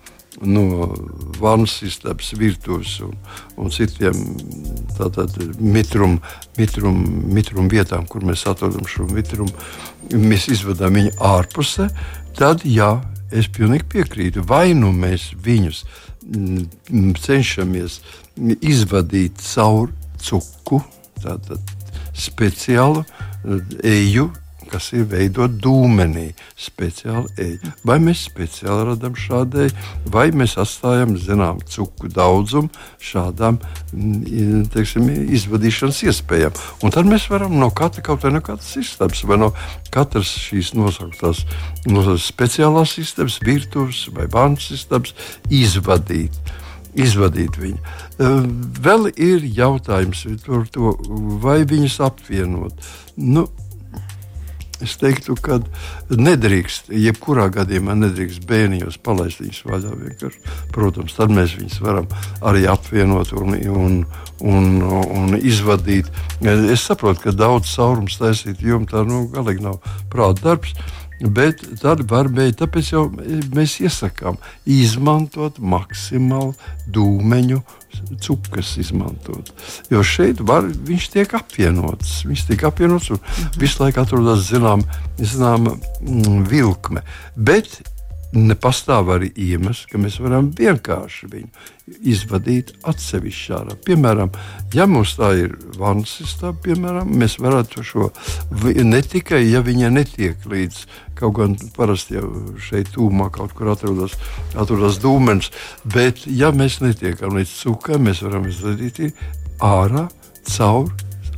no 0.44 0.92
vannas 1.40 1.78
istabas, 1.82 2.32
virtuves 2.36 2.98
un, 3.00 3.14
un 3.56 3.70
citiem 3.72 4.16
mitrumu 5.60 6.20
mitrum, 6.56 7.02
mitrum 7.32 7.68
vietām, 7.72 8.06
kur 8.08 8.24
mēs 8.26 8.46
atrodam 8.48 8.86
šo 8.88 9.06
mitrumu, 9.10 9.52
mēs 10.12 10.48
izvedam 10.52 10.96
viņu 10.96 11.14
ārpusē, 11.24 11.88
tad 12.36 12.64
jā, 12.68 12.96
es 13.32 13.48
pilnīgi 13.52 13.88
piekrītu. 13.96 14.44
Vai 14.46 14.74
nu 14.76 14.92
mēs 14.94 15.30
viņus 15.44 15.84
mm, 16.26 17.14
cenšamies 17.20 18.00
izvadīt 18.60 19.40
caur 19.52 19.92
cuku, 20.22 20.82
tātad 21.22 21.76
speciālu 22.16 23.04
eju 23.84 24.30
kas 24.70 24.90
ir 24.96 25.06
veidot 25.10 25.56
dūmenī, 25.62 26.28
speciāli 26.58 27.32
eju. 27.42 27.72
Vai 27.86 27.98
mēs 28.02 28.26
speciāli 28.28 28.88
radām 28.90 29.16
šādai, 29.18 29.68
vai 30.12 30.28
mēs 30.36 30.56
atstājam 30.60 31.16
zināmu 31.20 31.66
cuku 31.70 32.10
daudzumu 32.12 32.70
šādām 33.02 33.60
mm, 33.92 34.66
teiksim, 34.74 35.08
izvadīšanas 35.38 36.02
iespējām. 36.10 36.60
Un 36.82 36.94
tad 36.94 37.08
mēs 37.08 37.28
varam 37.32 37.56
no 37.60 37.70
katra 37.70 38.04
kaut 38.04 38.26
no 38.26 38.42
katras 38.44 38.74
istabas 38.80 39.24
vai 39.26 39.40
no 39.40 39.52
katras 39.94 40.30
šīs 40.46 40.74
nosauktās 40.76 41.44
no 41.86 42.16
speciālās 42.20 42.98
istabas, 43.02 43.40
virtuves 43.44 44.06
vai 44.14 44.28
vannas 44.30 44.70
istabas 44.74 45.14
izvadīt 45.50 46.34
izvadīt 46.96 47.58
viņu. 47.60 47.80
Vēl 48.80 49.10
ir 49.12 49.44
jautājums 49.56 50.24
to, 50.44 50.94
vai 51.42 51.60
viņus 51.68 51.98
apvienot. 52.06 52.88
Nu, 53.16 53.46
Es 54.84 54.98
teiktu, 55.00 55.36
ka 55.40 55.56
nedrīkst, 56.12 56.90
jebkurā 56.92 57.46
gadījumā 57.54 57.94
nedrīkst 57.96 58.44
bērnījos 58.48 58.98
palaist 59.04 59.40
viņus 59.40 59.62
vaļā. 59.68 59.94
Vienkārši. 60.02 60.42
Protams, 60.74 61.16
tad 61.16 61.32
mēs 61.32 61.56
viņus 61.56 61.80
varam 61.84 62.10
arī 62.44 62.66
apvienot 62.68 63.32
un, 63.40 63.56
un, 63.72 63.96
un, 64.44 64.68
un 64.90 65.38
izvadīt. 65.40 66.10
Es 66.44 66.84
saprotu, 66.84 67.24
ka 67.24 67.34
daudz 67.36 67.72
caurums 67.72 68.20
taisīt 68.20 68.60
jumtā 68.60 69.06
nu, 69.08 69.24
galīgi 69.32 69.64
nav 69.64 69.80
prāta 70.12 70.50
darbs. 70.50 70.76
Bet 71.16 71.62
tad 71.80 72.02
būt, 72.04 72.58
tāpēc 72.60 72.92
jau 72.92 73.06
mēs 73.56 73.78
iesakām 73.80 74.36
izmantot 74.68 75.56
maksimāli 75.56 76.52
dūmeņu 76.92 77.62
cukas 78.22 78.76
izmantot. 78.82 79.52
Jo 79.90 80.04
šeit 80.06 80.40
var, 80.40 80.66
viņš 80.66 81.10
tiek 81.14 81.34
apvienots. 81.38 82.22
Viņš 82.28 82.46
tiek 82.50 82.64
apvienots 82.68 83.10
un 83.14 83.20
mhm. 83.20 83.58
visu 83.62 83.82
laiku 83.84 84.04
atrodas 84.04 84.46
zināma 84.50 85.02
zinām, 85.18 85.70
mm, 86.00 86.46
vilkme. 86.50 87.02
Bet 87.36 87.80
nepastāv 88.36 89.10
arī 89.14 89.30
iemesls, 89.38 89.86
ka 89.90 90.00
mēs 90.00 90.18
varam 90.20 90.50
vienkārši 90.56 91.28
viņu 91.30 91.96
izvadīt 92.10 92.72
atsevišķi 92.90 93.54
ārā. 93.56 93.76
Piemēram, 93.86 94.32
ja 94.74 94.88
mums 94.90 95.14
tā 95.16 95.30
ir 95.38 95.54
vannas 95.78 96.16
sistēma, 96.18 96.58
piemēram, 96.64 97.12
mēs 97.22 97.38
varētu 97.40 97.84
šo 97.86 98.10
ne 98.82 99.02
tikai, 99.06 99.44
ja 99.46 99.62
viņa 99.64 99.92
netiek 99.94 100.48
līdz 100.50 100.82
kaut 101.16 101.36
gan 101.38 101.56
parasti 101.76 102.18
jau 102.18 102.28
šeit 102.62 102.92
tūmā 102.94 103.30
kaut 103.34 103.54
kur 103.56 103.72
atrodas, 103.72 104.16
atrodas 104.54 105.00
dūmens, 105.02 105.50
bet 105.84 106.24
ja 106.26 106.52
mēs 106.54 106.80
netiekam 106.84 107.36
līdz 107.38 107.56
cukai, 107.62 108.00
mēs 108.02 108.22
varam 108.26 108.48
izvadīt 108.50 109.02
ārā 109.64 110.06
caur 110.46 110.92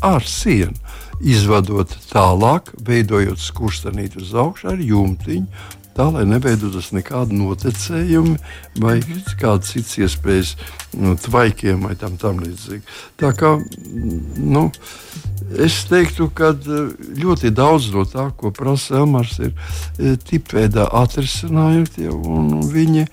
ārsienu 0.04 0.76
izvadot 1.18 1.90
tālāk, 2.12 2.70
veidojot 2.86 3.40
skurstenīti 3.42 4.20
uz 4.22 4.34
augšu 4.38 4.70
ar 4.72 4.82
jumtiņu, 4.82 5.46
tā 5.98 6.06
lai 6.14 6.24
neveidotos 6.28 6.92
nekādi 6.94 7.38
noticējumi 7.38 8.36
vai 8.82 8.98
kādas 9.40 9.72
citas 9.74 9.96
iespējas 9.98 10.54
nu, 10.98 11.16
tvaikiem 11.18 11.88
vai 11.88 11.96
tam, 11.98 12.16
tam 12.20 12.38
līdzīgi. 12.44 12.84
Tā 13.18 13.32
kā 13.38 13.56
nu, 14.38 14.68
es 15.58 15.80
teiktu, 15.90 16.30
ka 16.34 16.52
eh, 16.54 16.92
ļoti 17.18 17.52
daudz 17.54 17.90
no 17.94 18.06
tā, 18.08 18.28
ko 18.38 18.52
prasa 18.54 19.00
Elmars, 19.02 19.40
ir 19.42 19.52
eh, 19.52 20.14
tipveidā 20.28 20.86
atrisinājumi, 21.02 22.08
un 22.14 22.62
viņi 22.70 23.08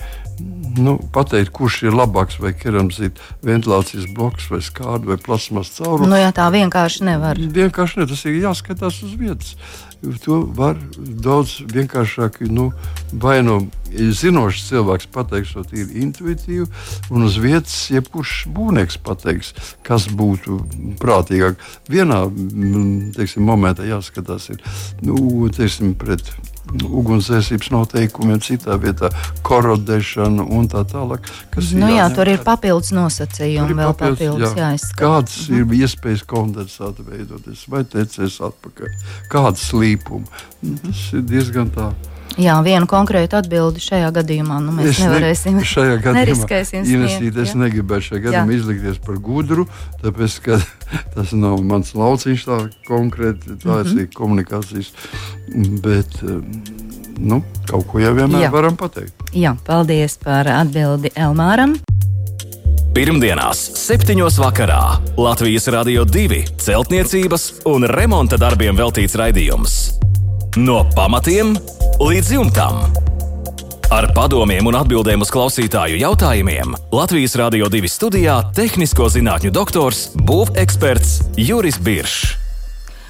nu, 0.77 0.97
pateikt, 1.15 1.53
kurš 1.55 1.81
ir 1.87 1.95
labāks, 1.95 2.37
vai 2.43 2.51
keramzīta 2.57 3.23
ventilācijas 3.45 4.07
bloks, 4.15 4.49
vai 4.51 4.61
skāda, 4.63 5.07
vai 5.13 5.17
plasmas 5.21 5.71
caurums. 5.77 6.09
Nu, 6.11 6.19
jā, 6.19 6.31
tā 6.35 6.49
vienkārši 6.53 7.07
nevar. 7.07 7.39
Vienkārši 7.39 8.01
ne, 8.01 8.07
tas 8.11 8.25
ir 8.27 8.39
jāskatās 8.43 8.99
uz 9.05 9.15
vietas. 9.19 9.55
To 10.25 10.41
var 10.57 10.77
daudz 10.97 11.59
vienkāršāk, 11.71 12.41
nu, 12.53 12.69
vai 13.21 13.39
nu 13.45 13.59
zinošs 13.91 14.65
cilvēks 14.69 15.07
pateiks, 15.13 15.53
to 15.55 15.63
ir 15.77 15.93
intuitīvi, 16.03 16.65
un 17.13 17.27
uz 17.27 17.37
vietas 17.41 17.75
jebkurš 17.93 18.45
būvnieks 18.55 18.99
pateiks, 19.05 19.53
kas 19.85 20.09
būtu 20.09 20.59
prātīgāk. 21.01 21.61
Vienā 21.91 22.25
teiksim, 23.15 23.45
momentā 23.47 23.87
jāskatās, 23.87 24.49
ir 24.53 24.61
nu, 25.05 25.47
teiksim, 25.55 25.95
pret 25.99 26.33
ugunsdzēsības 26.83 27.71
noteikumiem, 27.73 28.41
citā 28.43 28.77
vietā 28.81 29.11
korodēšana 29.45 30.45
un 30.57 30.69
tā 30.71 30.85
tālāk. 30.89 31.29
Nu, 31.55 31.89
jā, 31.89 32.01
jā, 32.01 32.07
tur 32.15 32.31
ir 32.31 32.41
papildus 32.45 32.91
nosacījumi, 32.95 33.77
vēl 33.77 33.93
papildus, 33.93 34.19
papildus 34.19 34.57
jā, 34.57 34.71
jāizskata. 34.71 34.99
Kādas 35.03 35.37
ir 35.53 35.77
iespējas 35.81 36.25
kondensāta 36.29 37.05
veidoties 37.05 37.67
vai 37.71 37.85
tecēs 37.95 38.41
atpakaļ, 38.49 38.99
kāda 39.31 39.61
slīpuma. 39.61 40.43
Tas 40.85 41.07
ir 41.15 41.25
diezgan 41.29 41.71
tā. 41.75 41.93
Jā, 42.35 42.57
vienu 42.65 42.87
konkrētu 42.89 43.37
atbildi 43.39 43.79
šajā 43.79 44.09
gadījumā 44.17 44.57
nu, 44.59 44.73
mēs 44.75 44.91
es 44.91 45.03
nevarēsim. 45.05 45.59
Ne, 45.61 45.67
šajā 45.75 45.99
gadījumā 46.03 46.63
Inesīt, 46.83 47.37
es 47.39 47.53
negribēju 47.55 48.07
šajā 48.09 48.23
gadījumā 48.25 48.51
jā. 48.51 48.57
izlikties 48.59 48.99
par 49.05 49.21
gudru, 49.23 49.67
tāpēc, 50.01 50.35
ka 50.43 50.59
tas 51.15 51.33
nav 51.33 51.61
mans 51.63 51.93
lauciņš 51.95 52.45
tā 52.45 52.59
konkrēti, 52.87 53.57
tā 53.63 53.81
mm 53.81 53.83
-hmm. 53.83 53.99
ir 53.99 54.09
komunikācijas, 54.13 54.91
bet 55.81 56.21
nu, 57.19 57.41
kaut 57.67 57.87
ko 57.87 57.99
jau 57.99 58.13
vienmēr 58.13 58.47
jā. 58.47 58.51
varam 58.51 58.77
pateikt. 58.77 59.13
Jā, 59.33 59.55
paldies 59.65 60.17
par 60.17 60.47
atbildi 60.47 61.11
Elmāram. 61.15 61.77
Pirmdienās, 62.95 63.59
7. 63.75 64.15
vakarā 64.39 65.01
Latvijas 65.17 65.67
Rādio 65.67 66.05
2 66.07 66.45
celtniecības 66.63 67.49
un 67.67 67.83
remonta 67.91 68.39
darbiem 68.39 68.77
veltīts 68.77 69.17
raidījums. 69.19 69.99
No 70.55 70.85
pamatiem 70.95 71.57
līdz 71.99 72.31
jumtam. 72.37 72.79
Ar 73.95 74.09
padomiem 74.11 74.67
un 74.67 74.75
atbildēm 74.75 75.21
uz 75.23 75.29
klausītāju 75.31 75.95
jautājumiem 76.01 76.73
Latvijas 76.91 77.37
Rādio 77.39 77.69
2 77.71 77.87
studijā- 77.87 78.33
tehnisko 78.57 79.05
zinātņu 79.07 79.53
doktors, 79.55 80.09
būveksperts 80.19 81.13
Juris 81.39 81.77
Biršs. 81.79 82.35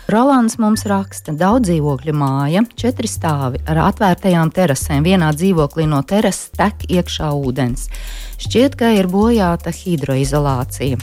Rolands 0.06 0.60
mums 0.62 0.84
raksta, 0.86 1.34
ka 1.34 1.38
daudz 1.40 1.72
dzīvokļu 1.72 2.14
māja, 2.14 2.62
četri 2.78 3.10
stāvi 3.10 3.64
ar 3.66 3.80
atvērtajām 3.88 4.52
terasēm. 4.54 5.02
Vienā 5.02 5.32
dzīvoklī 5.34 5.88
no 5.90 6.04
terases 6.04 6.52
tek 6.54 6.86
iekšā 6.86 7.32
ūdens. 7.34 7.90
Šķiet, 8.38 8.78
ka 8.78 8.94
ir 8.94 9.08
bojāta 9.08 9.74
hidroizolācija. 9.74 11.02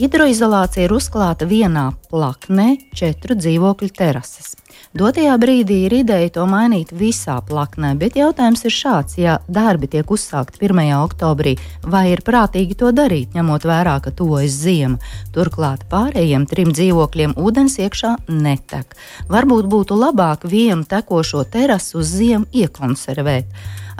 Hidroizolācija 0.00 0.88
ir 0.88 0.96
uzklāta 0.98 1.46
vienā 1.46 1.92
plaknē, 2.10 2.90
četru 2.90 3.38
dzīvokļu 3.38 3.92
terases. 3.94 4.56
Dotajā 4.92 5.38
brīdī 5.40 5.78
ir 5.86 5.94
ideja 6.02 6.28
to 6.34 6.42
mainīt 6.44 6.90
visā 6.92 7.38
plaknē, 7.48 7.94
bet 7.96 8.18
jautājums 8.20 8.60
ir 8.68 8.74
šāds: 8.76 9.16
ja 9.16 9.38
darbi 9.48 9.88
tiek 9.88 10.10
uzsākti 10.12 10.60
1. 10.68 10.82
oktobrī, 10.98 11.54
vai 11.80 12.10
ir 12.12 12.20
prātīgi 12.20 12.76
to 12.76 12.90
darīt, 12.92 13.32
ņemot 13.32 13.64
vērā, 13.64 13.96
ka 14.04 14.12
tuvojas 14.12 14.52
ziema? 14.52 15.00
Turklāt 15.32 15.86
pārējiem 15.88 16.44
trim 16.50 16.76
dzīvokļiem 16.76 17.32
ūdens 17.40 17.78
iekšā 17.80 18.18
netek. 18.28 18.92
Varbūt 19.32 19.70
būtu 19.72 19.96
labāk 19.96 20.44
vienu 20.44 20.84
tekošo 20.84 21.46
terasu 21.48 22.02
uz 22.04 22.12
ziemu 22.12 22.44
iekonservēt 22.52 23.48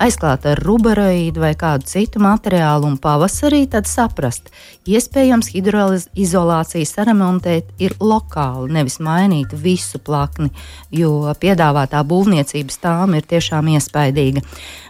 aizklāt 0.02 0.46
ar 0.50 0.60
ruberoīdu 0.62 1.42
vai 1.42 1.52
kādu 1.58 1.86
citu 1.88 2.20
materiālu, 2.22 2.88
un 2.90 2.98
pavasarī 3.00 3.62
tad 3.70 3.88
saprast, 3.90 4.50
iespējams, 4.88 5.52
hidroizolāciju 5.54 6.88
saremontēt 6.88 7.70
ir 7.82 7.94
lokāli, 8.02 8.72
nevis 8.74 8.98
mainīt 9.02 9.54
visu 9.54 10.00
plakni, 10.02 10.50
jo 10.90 11.32
piedāvātā 11.42 12.02
būvniecības 12.08 12.80
tām 12.82 13.16
ir 13.18 13.28
tiešām 13.30 13.70
iespaidīga. 13.76 14.42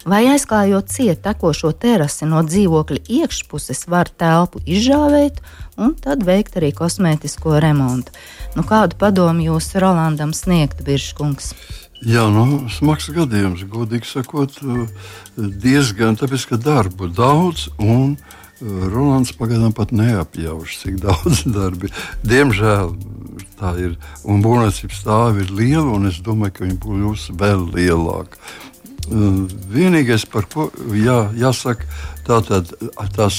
Vai 0.08 0.24
aizklājot 0.32 0.90
ciet 0.90 1.22
tekošo 1.22 1.74
terasi 1.78 2.26
no 2.26 2.42
dzīvokļa 2.46 3.04
iekšpuses, 3.20 3.86
var 3.92 4.10
telpu 4.10 4.62
izžāvēt 4.66 5.42
un 5.76 5.94
tad 5.98 6.24
veikt 6.26 6.58
arī 6.60 6.72
kosmētisko 6.76 7.60
remontu. 7.62 8.12
Nu, 8.56 8.64
kādu 8.68 8.98
padomu 9.00 9.44
jūs 9.46 9.72
Rolandam 9.80 10.34
sniegtu, 10.36 10.84
Biržkungs? 10.88 11.52
Jā, 12.02 12.24
nu, 12.34 12.64
smags 12.72 13.06
gadījums, 13.14 13.62
godīgi 13.70 14.08
sakot, 14.10 14.56
diezgan 15.36 16.16
tāpēc, 16.18 16.48
ka 16.50 16.58
darbu 16.58 17.06
daudz 17.14 17.68
un 17.78 18.16
Rolands 18.62 19.30
pagaidām 19.38 19.74
pat 19.74 19.92
neapjauš, 19.94 20.76
cik 20.82 20.98
daudz 21.06 21.44
darbi. 21.50 21.92
Diemžēl 22.26 22.90
tā 23.58 23.72
ir. 23.78 23.96
Un 24.26 24.42
būvniecības 24.42 25.00
stāvi 25.02 25.46
ir 25.46 25.54
liela, 25.54 25.88
un 25.94 26.10
es 26.10 26.18
domāju, 26.24 26.56
ka 26.56 26.66
viņi 26.66 26.78
būs 26.82 27.28
vēl 27.38 27.68
lielāki. 27.74 28.42
Vienīgais, 29.72 30.26
par 30.30 30.46
ko 30.50 30.68
jā, 30.94 31.24
jāsaka, 31.38 31.86
tātad, 32.26 32.70
tas 33.16 33.38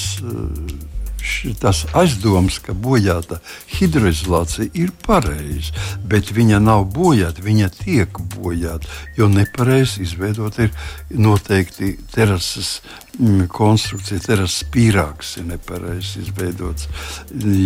tas 1.60 1.84
aizdoms, 1.96 2.60
ka 2.64 2.74
bojāta 2.76 3.40
hidroizolācija 3.78 4.70
ir 4.78 4.92
pareiza, 5.06 5.74
bet 6.10 6.32
viņa 6.36 6.60
nav 6.64 6.86
bojāta, 6.96 7.44
viņa 7.44 7.70
tiek 7.78 8.20
bojāta. 8.36 8.90
Jo 9.18 9.30
nepareizi 9.32 10.04
izveidot 10.04 10.60
ir 10.64 10.74
noteikti 11.10 11.94
terases 12.14 12.82
mm, 13.20 13.48
konstrukcija, 13.54 14.24
terases 14.26 14.68
pīrāgs 14.74 15.38
ir 15.40 15.48
nepareizi 15.54 16.26
izveidots. 16.26 16.90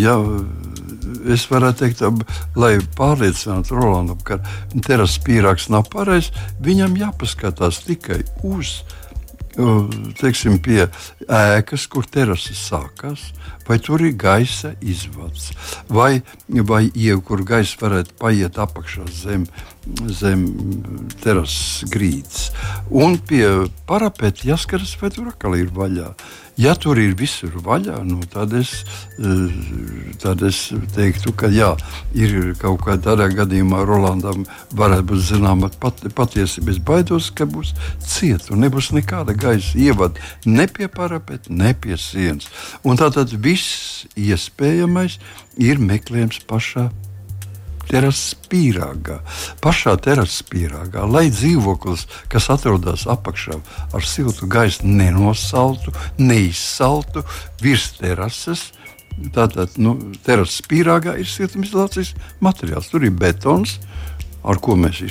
Ja, 0.02 0.18
es 1.34 1.48
varētu 1.52 1.86
teikt, 1.86 2.06
lai 2.60 2.78
pārliecinātu 2.98 3.78
Rolandu, 3.78 4.20
ka 4.28 4.42
terases 4.78 5.20
pīrāgs 5.26 5.72
nav 5.74 5.90
pareizs, 5.94 6.32
viņam 6.64 6.98
jāpaskatās 7.02 7.84
tikai 7.88 8.24
uz 8.46 8.80
teiksim, 10.20 10.60
pie 10.62 10.86
ēkas, 11.26 11.88
kur 11.90 12.06
terases 12.06 12.60
sākās, 12.70 13.32
vai 13.68 13.80
tur 13.84 14.04
ir 14.06 14.16
gaisa 14.20 14.74
izvads, 14.82 15.52
vai, 15.90 16.22
vai 16.48 16.88
ieja, 16.94 17.20
kur 17.24 17.44
gaisa 17.48 17.80
varētu 17.82 18.16
paiet 18.20 18.60
apakšā 18.64 19.08
zem 19.12 19.48
zem 20.12 20.44
terases 21.24 21.88
grīdas. 21.92 22.50
Un 22.92 23.18
pie 23.18 23.46
parapeta 23.88 24.48
jāskatās, 24.50 24.98
vai 25.02 25.12
tur 25.14 25.32
atkal 25.32 25.56
ir 25.60 25.72
vaļā. 25.74 26.12
Ja 26.58 26.74
tur 26.74 26.98
ir 26.98 27.12
visur 27.14 27.54
vaļā, 27.62 28.00
nu, 28.02 28.18
tad, 28.34 28.56
es, 28.58 28.72
eh, 29.22 30.14
tad 30.18 30.42
es 30.42 30.72
teiktu, 30.96 31.30
ka 31.38 31.52
jā, 31.54 31.76
ir 32.18 32.56
kaut 32.58 32.82
kādā 32.82 33.14
gadījumā 33.30 33.84
Rolandam 33.86 34.42
varētu 34.74 35.06
būt 35.12 35.22
zināma 35.30 35.70
pat, 35.80 36.02
patiesība. 36.18 36.74
Es 36.74 36.82
baidos, 36.82 37.30
ka 37.30 37.46
būs 37.46 37.76
cieta 38.02 38.56
un 38.56 38.66
nebūs 38.66 38.90
nekāda 38.98 39.38
gaisa 39.38 39.78
ievada 39.78 40.18
ne 40.46 40.66
pie 40.66 40.90
parapeta, 40.90 41.54
ne 41.54 41.76
pie 41.78 41.94
sienas. 42.02 42.50
Un 42.82 42.98
tātad 42.98 43.38
viss 43.38 44.08
iespējamais 44.18 45.20
ir 45.62 45.78
meklējams 45.78 46.42
pašā 46.50 46.90
terases 47.90 48.36
pīrāgā. 48.52 49.20
Pašā 49.64 49.96
terases 50.04 50.44
pīrāgā, 50.48 51.06
lai 51.10 51.28
dzīvoklis, 51.34 52.06
kas 52.32 52.50
atrodas 52.54 53.08
apakšā 53.10 53.60
ar 53.96 54.08
siltu 54.08 54.50
gaisu, 54.52 54.88
nenosaltu, 54.88 55.94
neizsaltu 56.20 57.26
virs 57.64 57.92
terases. 58.00 58.72
Tātad 59.34 59.80
nu, 59.82 59.96
terases 60.26 60.62
pīrāgā 60.70 61.16
ir 61.18 61.30
siltumizolācijas 61.30 62.14
materiāls. 62.44 62.92
Tur 62.92 63.08
ir 63.08 63.16
betons, 63.18 63.80
ar 64.48 64.62
ko 64.62 64.78
mēs 64.80 65.02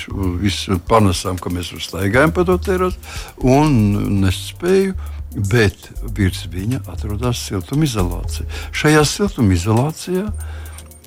visu, 0.41 0.79
panesām, 0.89 1.41
ka 1.43 1.51
mēs 1.53 1.73
uztaigājam 1.75 2.35
pa 2.37 2.47
to 2.47 2.59
terasu 2.63 3.43
un 3.43 4.21
nespēju. 4.23 4.95
Bet 5.37 5.91
virs 6.17 6.47
viņa 6.49 6.79
atrodas 6.89 7.43
siltumizolācija. 7.45 8.47
Šajā 8.73 9.03
siltumizolācijā 9.11 10.23
uh, 10.31 10.55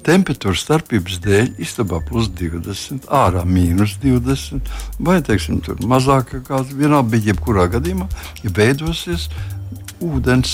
temperatūras 0.05 0.63
starpības 0.65 1.19
dēļ 1.23 1.51
istabā 1.61 1.99
plus 2.05 2.29
20, 2.39 3.07
ārā 3.13 3.45
mīnus 3.47 3.97
20, 4.03 4.73
vai 4.99 5.19
teiksim, 5.25 5.61
tur 5.65 5.79
mazāk 5.89 6.35
kāds 6.47 6.73
vienā, 6.75 7.01
bet 7.05 7.27
jebkurā 7.27 7.67
gadījumā 7.75 8.09
ja 8.43 8.53
veidosies 8.55 9.29
ūdens, 9.99 10.53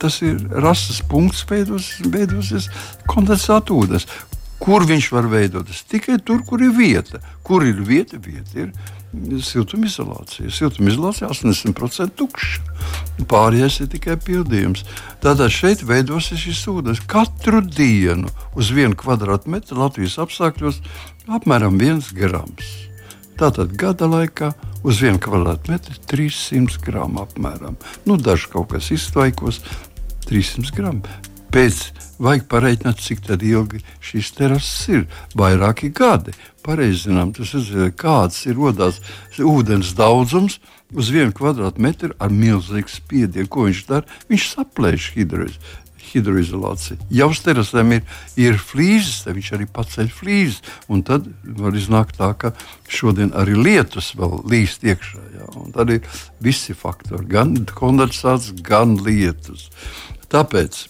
tas 0.00 0.20
ir 0.24 0.40
rases 0.64 1.00
punkts, 1.08 1.44
veidosies, 1.48 2.04
veidosies 2.12 2.68
kondensāta 3.08 3.74
ūdens. 3.74 4.06
Kur 4.64 4.84
viņš 4.88 5.10
var 5.12 5.26
veidoties? 5.28 5.82
Tikai 5.90 6.18
tur, 6.24 6.44
kur 6.46 6.62
ir 6.62 6.72
vieta. 6.76 7.20
Kur 7.44 7.64
ir 7.66 7.80
vieta? 7.84 8.20
Vieta 8.22 8.60
ir 8.62 8.70
siltumizolācija. 9.44 10.50
Siltumizolācija 10.52 11.30
80% 11.32 12.14
tukša. 12.18 12.62
Pārējais 13.30 13.80
ir 13.84 13.90
tikai 13.92 14.16
pildījums. 14.20 14.84
Tātad 15.24 15.52
šeit 15.54 15.84
veidosies 15.86 16.42
šis 16.44 16.62
ūdens 16.70 17.02
katru 17.10 17.62
dienu 17.64 18.30
uz 18.58 18.72
vienu 18.74 18.96
kvadrātmetru 18.98 19.78
Latvijas 19.80 20.18
apstākļos 20.24 20.80
apmēram 21.28 21.78
1 21.80 22.12
grams. 22.16 22.72
Tātad 23.38 23.74
gada 23.78 24.06
laikā 24.06 24.52
uz 24.86 25.00
vienu 25.02 25.18
kvadrātmetru 25.22 25.98
300 26.10 26.82
gramu 26.84 27.24
apmēram. 27.24 27.78
Nu, 28.06 28.18
daži 28.20 28.50
kaut 28.52 28.70
kas 28.74 28.92
iztvaikos 28.94 29.62
300 30.28 30.76
gramu. 30.76 31.33
Pēc 31.54 31.76
vajag 32.18 32.48
pareiķināt, 32.50 32.98
cik 32.98 33.28
ilgi 33.30 33.78
šīs 34.02 34.32
terases 34.34 34.88
ir. 34.90 35.04
Vairāki 35.38 35.92
gadi. 35.94 36.32
Pareizi 36.66 37.04
zinām, 37.04 37.30
tas 37.36 37.52
ir 37.54 37.92
kāds 37.94 38.40
ir 38.48 38.56
rodās 38.58 38.98
ūdens 39.38 39.92
daudzums 39.94 40.58
uz 40.90 41.10
vienu 41.14 41.30
kvadrātmetru 41.30 42.16
ar 42.18 42.32
milzīgu 42.34 42.90
spiedienu. 42.90 43.46
Ko 43.46 43.68
viņš 43.68 43.82
dara? 43.86 44.18
Viņš 44.32 44.46
saplēš 44.50 45.12
hidroizu. 45.14 45.60
Hidroizolācija. 46.04 46.98
Ja 47.14 47.28
uz 47.30 47.38
terasēm 47.42 47.92
ir, 47.96 48.02
ir 48.38 48.58
flīzes, 48.58 49.22
viņš 49.26 49.50
arī 49.54 49.68
paceļ 49.70 50.10
flīzes. 50.14 50.58
Tad 51.06 51.28
var 51.60 51.78
iznākt 51.78 52.18
tā, 52.18 52.32
ka 52.38 52.50
šodien 52.90 53.30
arī 53.34 53.54
lietus 53.58 54.10
vēl 54.18 54.40
līst 54.50 54.82
iekšā. 54.86 55.22
Jā, 55.38 55.46
tad 55.74 55.94
ir 55.94 56.18
visi 56.42 56.74
faktori, 56.74 57.30
gan 57.30 57.54
kondensāts, 57.78 58.50
gan 58.66 58.98
lietus. 59.06 59.70
Tāpēc 60.30 60.82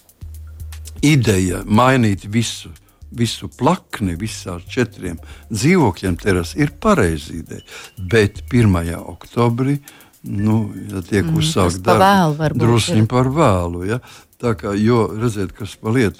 ideja 1.04 1.62
mainīt 1.66 2.26
visu, 2.30 2.72
visu 3.14 3.50
plakni, 3.58 4.16
visām 4.18 4.62
četriem 4.70 5.20
dzīvokļiem 5.52 6.18
teras 6.20 6.54
ir 6.58 6.74
pareiza 6.80 7.34
ideja. 7.36 7.64
Bet 7.98 8.44
1. 8.50 8.94
oktobrī, 9.04 9.78
nu, 10.24 10.68
ja 10.90 11.04
tiek 11.04 11.26
mm, 11.26 11.40
uzsākt 11.40 11.82
darbi, 11.84 12.52
druskuļi 12.60 13.08
par 13.10 13.30
vēlu. 13.34 13.84
Ja? 13.88 14.00
Tā 14.44 14.50
kā, 14.60 14.74
jo 14.76 15.06
redziet, 15.08 15.54
kas 15.56 15.72
paliek 15.80 16.18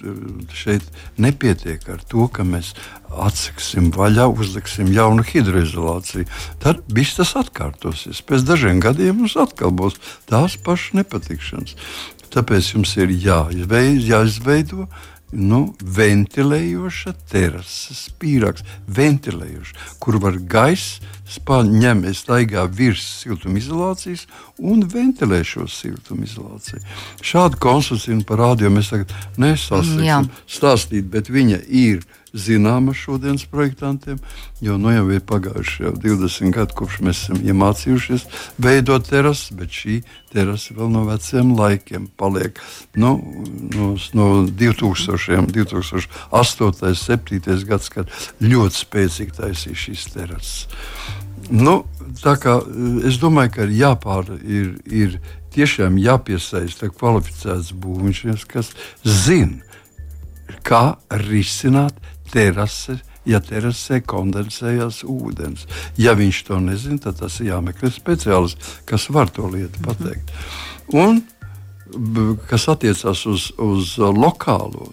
šeit, 0.55 0.85
nepietiek 1.21 1.83
ar 1.93 2.01
to, 2.09 2.25
ka 2.33 2.45
mēs 2.47 2.71
atseksim 3.11 3.91
vaļā, 3.95 4.29
uzliksim 4.33 4.89
jaunu 4.95 5.25
hidroizolāciju. 5.29 6.25
Tad 6.63 6.81
viss 6.95 7.19
tas 7.19 7.35
atkārtosies. 7.37 8.23
Pēc 8.25 8.47
dažiem 8.49 8.81
gadiem 8.81 9.19
mums 9.21 9.37
atkal 9.41 9.75
būs 9.77 9.99
tās 10.31 10.57
pašas 10.57 10.95
nepatikšanas. 11.03 11.77
Tāpēc 12.33 12.75
jums 12.75 12.95
ir 12.97 13.13
jāizveido, 13.13 14.07
jāizveido 14.09 14.87
nu, 15.35 15.75
ventilējoša 15.81 17.13
terases 17.31 18.07
pīrāgs, 18.21 18.63
ventilējoša, 18.87 19.75
kur 20.03 20.21
var 20.23 20.39
gaisa 20.39 21.03
ņem, 21.67 22.05
staigā 22.15 22.67
virs 22.71 23.05
siltumizolācijas 23.25 24.27
un 24.59 24.85
ventilē 24.89 25.41
šo 25.47 25.67
siltumizolāciju. 25.71 26.83
Šādu 27.25 27.59
konstrukciju 27.61 28.23
par 28.29 28.43
rādio 28.45 28.71
mēs 28.71 28.93
tagad 28.93 29.15
nesasniegsim 29.41 30.31
stāstīt, 30.47 31.09
bet 31.11 31.33
viņa 31.33 31.65
ir 31.67 32.05
zināma 32.35 32.95
šodienas 32.95 33.47
projektantiem, 33.51 34.19
jo 34.61 34.77
nu 34.79 34.91
jau 34.93 35.07
ir 35.15 35.23
pagājuši 35.27 35.87
jau 35.87 35.93
20 36.03 36.55
gadi, 36.55 36.77
kopš 36.77 37.01
mēs 37.07 37.23
esam 37.25 37.41
iemācījušies 37.47 38.27
veidot 38.59 39.07
terases, 39.09 39.53
bet 39.55 39.71
šī 39.75 40.01
terasa 40.35 40.75
vēl 40.75 40.91
no 40.91 41.05
veciem 41.07 41.55
laikiem 41.59 42.09
paliek 42.19 42.59
nu, 42.99 43.17
no, 43.75 43.93
no 44.19 44.29
2000, 44.51 45.47
2008, 45.55 46.09
2007 46.33 47.69
gads, 47.69 47.93
kad 47.95 48.11
ļoti 48.43 48.83
spēcīgi 48.83 49.39
taisīja 49.39 49.85
šīs 49.87 50.09
terases. 50.15 50.67
Nu, 51.53 51.83
kā, 52.23 52.57
es 53.05 53.19
domāju, 53.21 53.53
ka 53.55 53.67
ir 53.67 53.75
jāpār, 53.77 54.31
ir, 54.43 54.71
ir 54.89 55.19
tiešām 55.55 55.99
jāpiesaista 56.01 56.89
kvalificēts 56.91 57.75
būvniecības, 57.79 58.47
kas 58.49 58.73
zina, 59.05 59.61
kā 60.65 60.97
risināt 61.29 62.01
terase, 62.35 62.99
ja 63.29 63.41
terasē 63.45 64.01
kondensējas 64.05 65.03
ūdens. 65.09 65.69
Ja 66.01 66.17
viņš 66.19 66.43
to 66.49 66.61
nezina, 66.63 67.01
tad 67.07 67.21
tas 67.23 67.41
ir 67.41 67.53
jāmeklē 67.53 67.93
speciālists, 67.95 68.81
kas 68.89 69.09
var 69.15 69.33
to 69.33 69.49
lietu 69.49 69.81
mhm. 69.81 69.87
pateikt. 69.89 70.35
Un, 70.95 71.23
kas 72.51 72.67
attiecās 72.73 73.25
uz, 73.31 73.49
uz 73.61 73.95
lokālo. 73.99 74.89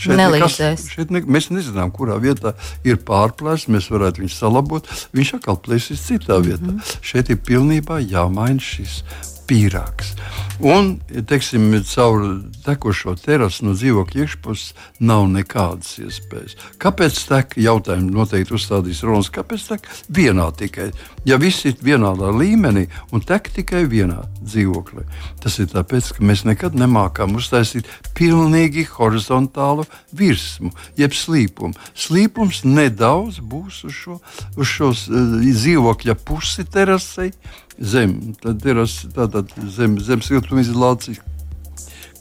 Šeit, 0.00 0.16
nekas, 0.16 0.58
šeit 0.88 1.12
ne, 1.12 1.22
mēs 1.26 1.50
nezinām, 1.52 1.92
kurā 1.94 2.16
vietā 2.22 2.54
ir 2.86 3.00
pārplēsts. 3.06 3.70
Mēs 3.72 3.90
varētu 3.92 4.24
viņu 4.24 4.34
salabot. 4.34 4.88
Viņš 5.16 5.34
atkal 5.40 5.60
plēsīs 5.60 6.06
citā 6.06 6.40
vietā. 6.42 6.64
Mm 6.64 6.78
-hmm. 6.78 6.96
Šeit 7.12 7.30
ir 7.30 7.42
pilnībā 7.44 8.00
jāmaina 8.00 8.62
šis 8.62 9.02
pīrāgs. 9.50 10.14
Un, 10.60 10.98
teiksim, 11.26 11.72
caur 11.88 12.24
tekošo 12.66 13.14
terasu 13.16 13.64
no 13.64 13.72
dzīvokļa 13.72 14.24
iekšpuses 14.26 14.74
nav 15.00 15.24
nekādas 15.32 15.94
iespējas. 16.02 16.56
Kāpēc 16.80 17.20
tek? 17.30 17.56
Jautājumu 17.60 18.12
noteikti 18.12 18.54
uzstādīs 18.58 19.00
Ronas. 19.06 19.30
Kāpēc 19.32 19.64
tek 19.70 19.88
vienā 20.12 20.50
tikai? 20.58 20.90
Ja 21.24 21.38
viss 21.40 21.64
ir 21.68 21.80
vienādā 21.80 22.28
līmenī 22.36 22.86
un 23.12 23.24
tek 23.24 23.48
tikai 23.56 23.86
vienā 23.88 24.20
dzīvoklī, 24.42 25.06
tas 25.40 25.56
ir 25.60 25.70
tāpēc, 25.72 26.12
ka 26.16 26.28
mēs 26.28 26.44
nekad 26.48 26.76
nemākām 26.76 27.34
uztaisīt 27.40 27.88
pilnīgi 28.16 28.84
horizontālu 28.98 29.88
virsmu, 30.16 30.74
jeb 31.00 31.16
slīpumu. 31.16 31.76
Slīpums 31.96 32.62
nedaudz 32.68 33.40
būs 33.40 33.82
uz 33.88 33.96
šo, 33.96 34.20
uz 34.60 34.76
šo 34.76 34.92
uh, 34.92 35.34
dzīvokļa 35.40 36.16
pusi 36.20 36.68
terasei 36.68 37.32
zem, 37.80 38.34
tad 38.42 38.64
ir 38.68 38.82
tātad 39.16 39.52
zem, 39.72 39.98
zem 40.00 40.22
siltumizolācijas, 40.24 41.22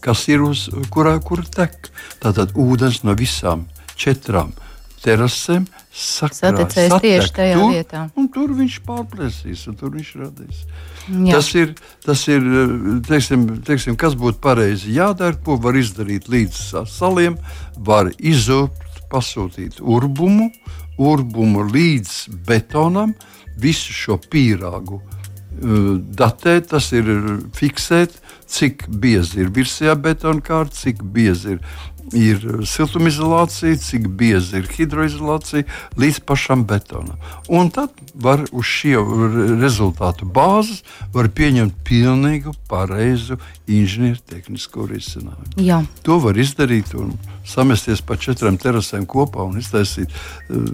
kas 0.03 0.25
ir 0.31 0.45
uz 0.47 0.67
kurā 0.93 1.17
kur 1.23 1.43
tek. 1.43 1.91
Tātad 2.23 2.55
ūdens 2.59 3.03
no 3.03 3.15
visām 3.19 3.67
četrām 3.99 4.53
terasēm 5.03 5.67
sakrājas 5.95 6.95
tieši 7.01 7.33
tajā 7.35 7.57
tur, 7.57 7.73
vietā. 7.73 8.01
Tur 8.33 8.53
viņš 8.57 8.77
pārplēsīs, 8.87 9.65
un 9.71 9.77
tur 9.79 9.93
viņš 9.95 10.11
radīs. 10.19 10.61
Jā. 11.09 11.37
Tas 11.37 11.49
ir, 11.57 11.73
tas 12.05 12.25
ir 12.29 12.45
teiksim, 13.07 13.47
teiksim, 13.65 13.97
kas 13.99 14.15
būtu 14.19 14.41
pareizi 14.43 14.93
jādara, 14.95 15.37
ko 15.45 15.57
var 15.61 15.79
izdarīt 15.79 16.29
līdz 16.31 16.85
saliem. 16.91 17.39
Var 17.77 18.11
izūpt, 18.19 19.01
pasūtīt 19.09 19.79
urbumu, 19.81 20.51
urbumu 21.01 21.65
līdz 21.71 22.43
betonam, 22.47 23.15
visu 23.59 23.95
šo 23.95 24.19
pīrāgu 24.29 25.01
datēt, 25.49 26.69
tas 26.73 26.91
ir 26.95 27.09
fiksēt, 27.57 28.19
cik 28.49 28.85
biezi 29.01 29.43
ir 29.43 29.51
virsējā 29.53 29.95
betona 30.01 30.41
kārta, 30.45 30.77
cik 30.77 31.03
biezi 31.03 31.57
ir 31.57 31.63
ir 32.13 32.43
siltumizolācija, 32.67 33.77
cik 33.77 34.07
bieza 34.19 34.59
ir 34.59 34.69
hidroizolācija 34.77 35.65
līdz 35.99 36.21
pašam 36.25 36.65
betonam. 36.69 37.17
Un 37.47 37.69
tad 37.73 37.93
var 38.13 38.45
uz 38.51 38.65
šie 38.65 38.97
rezultātu 39.61 40.25
bāzes 40.25 40.83
pieņemt 41.13 41.75
pilnīgu 41.87 42.53
pareizu 42.69 43.37
inženiertehnisko 43.69 44.87
risinājumu. 44.89 45.53
Jā. 45.61 45.81
To 46.03 46.17
var 46.23 46.37
izdarīt 46.39 46.93
un 46.97 47.13
samesties 47.47 48.01
pa 48.05 48.17
četrām 48.19 48.57
terasēm 48.61 49.05
kopā 49.09 49.45
un 49.47 49.59
iztaisīt. 49.61 50.13
Uh, 50.49 50.67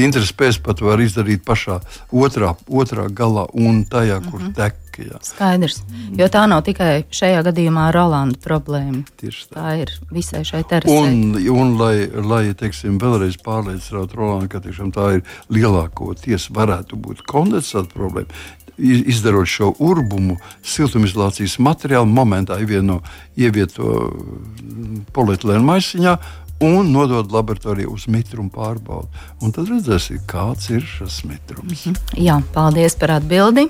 Interesi 0.00 0.36
pēc 0.36 0.60
pat 0.64 0.82
var 0.84 1.02
izdarīt 1.02 1.44
pašā 1.46 1.80
otrā, 2.10 2.54
otrā 2.68 3.08
galā 3.10 3.46
un 3.54 3.84
tajā, 3.84 4.20
kur 4.30 4.40
mm 4.40 4.46
-hmm. 4.46 4.54
tek. 4.54 4.78
Jā. 5.00 5.16
Skaidrs. 5.22 5.82
Jo 6.18 6.26
tā 6.28 6.42
nav 6.50 6.64
tikai 6.66 7.04
šajā 7.14 7.42
gadījumā 7.46 7.86
Rolanda 7.94 8.36
problēma. 8.44 9.04
Tieši 9.16 9.46
tā. 9.48 9.54
tā 9.54 9.70
ir 9.80 9.92
visai 10.10 10.42
šai 10.50 10.62
terasē. 10.70 10.96
Un, 10.96 11.36
un 11.54 11.74
lai, 11.80 12.08
lai 12.10 12.42
teiksim, 12.58 12.98
vēlreiz 13.02 13.38
pārliecinātu 13.44 14.18
Rolandu, 14.18 14.50
ka 14.52 14.62
tiešām, 14.64 14.92
tā 14.94 15.06
ir 15.18 15.24
lielākoties 15.52 16.50
varētu 16.56 16.98
būt 17.00 17.24
kondensāta 17.30 17.94
problēma, 17.94 18.28
izdarot 18.80 19.48
šo 19.50 19.72
urbumu, 19.78 20.38
siltumizolācijas 20.64 21.58
materiālu 21.62 22.08
momentā 22.08 22.58
ievieno, 22.62 23.00
ievieto 23.36 24.10
polietilēnu 25.14 25.66
maisiņā 25.68 26.16
un 26.64 26.90
nodot 26.92 27.32
laboratorijā 27.32 27.88
uz 27.88 28.06
mitrumu 28.08 28.52
pārbaudi. 28.52 29.08
Un 29.44 29.54
tad 29.56 29.70
redzēsim, 29.72 30.20
kāds 30.28 30.68
ir 30.72 30.84
šis 30.84 31.22
mitrums. 31.28 31.86
Mm 31.86 31.94
-hmm. 31.94 32.20
Jā, 32.26 32.42
paldies 32.52 32.96
par 32.96 33.10
atbildi. 33.10 33.68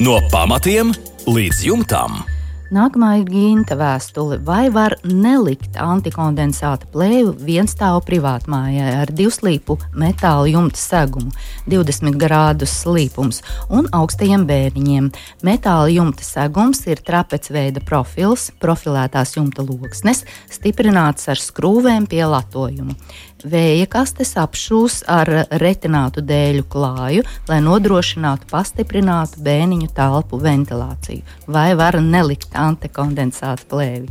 No 0.00 0.20
pamatiem 0.30 0.92
līdz 1.26 1.64
jumtam. 1.64 2.22
Nākamā 2.68 3.14
ir 3.22 3.30
ginta 3.32 3.78
vēstule. 3.80 4.36
Vai 4.44 4.66
var 4.68 4.98
nelikt 5.00 5.78
antikondensāta 5.80 6.84
plēvi 6.92 7.32
vienstāvu 7.46 8.02
privātmājai 8.04 8.90
ar 8.98 9.08
divslīpu 9.08 9.78
metāla 9.96 10.50
jumta 10.50 10.76
segumu, 10.76 11.32
20 11.72 12.18
grādus 12.20 12.74
slīpums 12.82 13.40
un 13.72 13.88
augstajiem 13.96 14.44
bēriņiem? 14.50 15.08
Metāla 15.48 15.88
jumta 15.94 16.26
segums 16.26 16.84
ir 16.84 17.00
trapecveida 17.00 17.80
profils, 17.88 18.50
profilētās 18.60 19.38
jumta 19.38 19.64
loksnes, 19.64 20.26
stiprināts 20.52 21.32
ar 21.32 21.40
skrūvēm 21.40 22.04
pie 22.12 22.26
latojuma 22.28 22.98
vēja 23.44 23.86
kastes 23.90 24.34
apšūs 24.40 25.02
ar 25.10 25.30
retinātu 25.60 26.22
dēļu 26.24 26.64
klāju, 26.70 27.26
lai 27.50 27.60
nodrošinātu 27.64 28.48
pastiprinātu 28.50 29.42
bēniņu 29.44 29.90
telpu 29.94 30.40
ventilāciju, 30.42 31.22
vai 31.46 31.70
var 31.78 32.00
nelikt 32.02 32.56
antikondensātu 32.58 33.68
plēvi? 33.70 34.08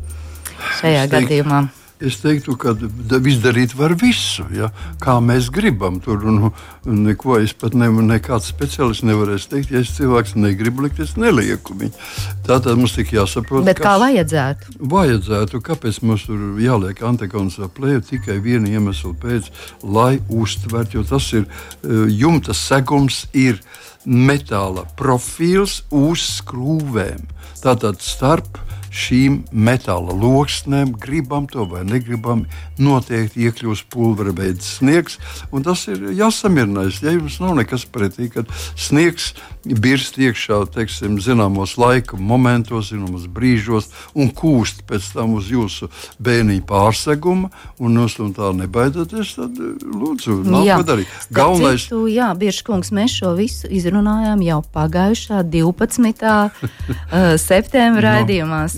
Šajā 0.80 1.04
teiktu, 1.06 1.16
gadījumā. 1.18 1.62
Es 1.98 2.20
teiktu, 2.22 2.54
ka 2.62 2.76
izdarīt 3.26 3.72
var 3.74 3.96
visu, 3.98 4.44
ja, 4.54 4.68
kā 5.02 5.16
mēs 5.24 5.48
gribam. 5.54 5.96
Tur 6.04 6.22
nu, 6.30 6.52
neko 6.86 7.40
es 7.42 7.56
pat 7.58 7.74
ne, 7.74 7.88
nekāds 7.90 8.52
speciālists 8.52 9.06
nevarēs 9.08 9.48
teikt. 9.50 9.74
Ja 9.74 9.82
es 9.82 9.96
cilvēks 9.96 10.36
negribu 10.38 10.86
likt, 10.86 11.02
es 11.02 11.16
nelieku 11.18 11.74
viņu. 11.80 11.96
Tā 12.46 12.60
tad 12.62 12.78
mums 12.78 12.94
tik 12.94 13.16
jāsaprot, 13.18 13.66
Bet 13.66 13.82
kā 13.82 13.96
vajadzētu? 14.02 14.78
Vajadzētu, 14.94 15.64
kāpēc 15.66 16.00
mums 16.06 16.28
tur 16.30 16.62
jāliek 16.62 17.02
antikonsā 17.02 17.72
plēve 17.74 18.06
tikai 18.12 18.38
viena 18.46 18.70
iemesla 18.70 19.16
pēc, 19.18 19.50
lai 19.82 20.20
uztvertu, 20.30 21.00
jo 21.00 21.08
tas 21.16 21.32
ir 21.34 21.48
e, 21.48 22.06
jumta 22.14 22.54
segums. 22.58 23.26
Ir 23.34 23.58
metāla 24.08 24.86
profils 24.98 25.82
uz 25.92 26.22
skrūvēm. 26.38 27.26
Tātad 27.60 28.00
starp 28.06 28.62
šīm 28.98 29.42
metāla 29.52 30.16
loksnēm, 30.18 30.96
gribam 30.98 31.48
to 31.52 31.68
vai 31.70 31.84
negribam, 31.88 32.46
noteikti 32.82 33.48
iekļūst 33.48 33.88
pulvera 33.94 34.34
veids 34.36 34.78
sniegs. 34.78 35.20
Tas 35.68 35.86
ir 35.92 36.10
jāsamierinās. 36.18 37.02
Ja 37.04 37.14
jums 37.16 37.40
nav 37.44 37.58
nekas 37.60 37.86
pretī, 37.92 38.30
kad 38.34 38.50
sniegs 38.80 39.34
birst 39.68 40.18
iekšā 40.22 40.62
teiksim, 40.74 41.18
zināmos 41.24 41.76
laika 41.80 42.18
momentos, 42.18 42.92
zināmos 42.92 43.28
brīžos 43.32 43.90
un 44.16 44.32
kūst 44.36 44.84
pēc 44.88 45.10
tam 45.16 45.36
uz 45.38 45.50
jūsu 45.52 45.90
bērniņa 46.24 46.64
pārseguma, 46.68 47.52
un 47.84 48.00
jūs 48.00 48.18
no 48.22 48.30
tā 48.36 48.52
nebaidāties, 48.56 49.34
tad 49.38 49.60
lūdzu, 49.60 50.40
nāciet 50.48 50.88
darīt. 50.88 51.16
Galvenais, 51.36 51.88
citu, 51.88 52.06
jā, 52.12 52.30
bieži 52.40 52.64
kungs, 52.68 52.94
mēs 52.96 53.18
šo 53.20 53.34
visu 53.38 53.70
izrunājām 53.72 54.44
jau 54.46 54.62
pagājušā 54.76 55.44
12. 55.52 56.34
septembra 57.50 58.22
no, 58.22 58.28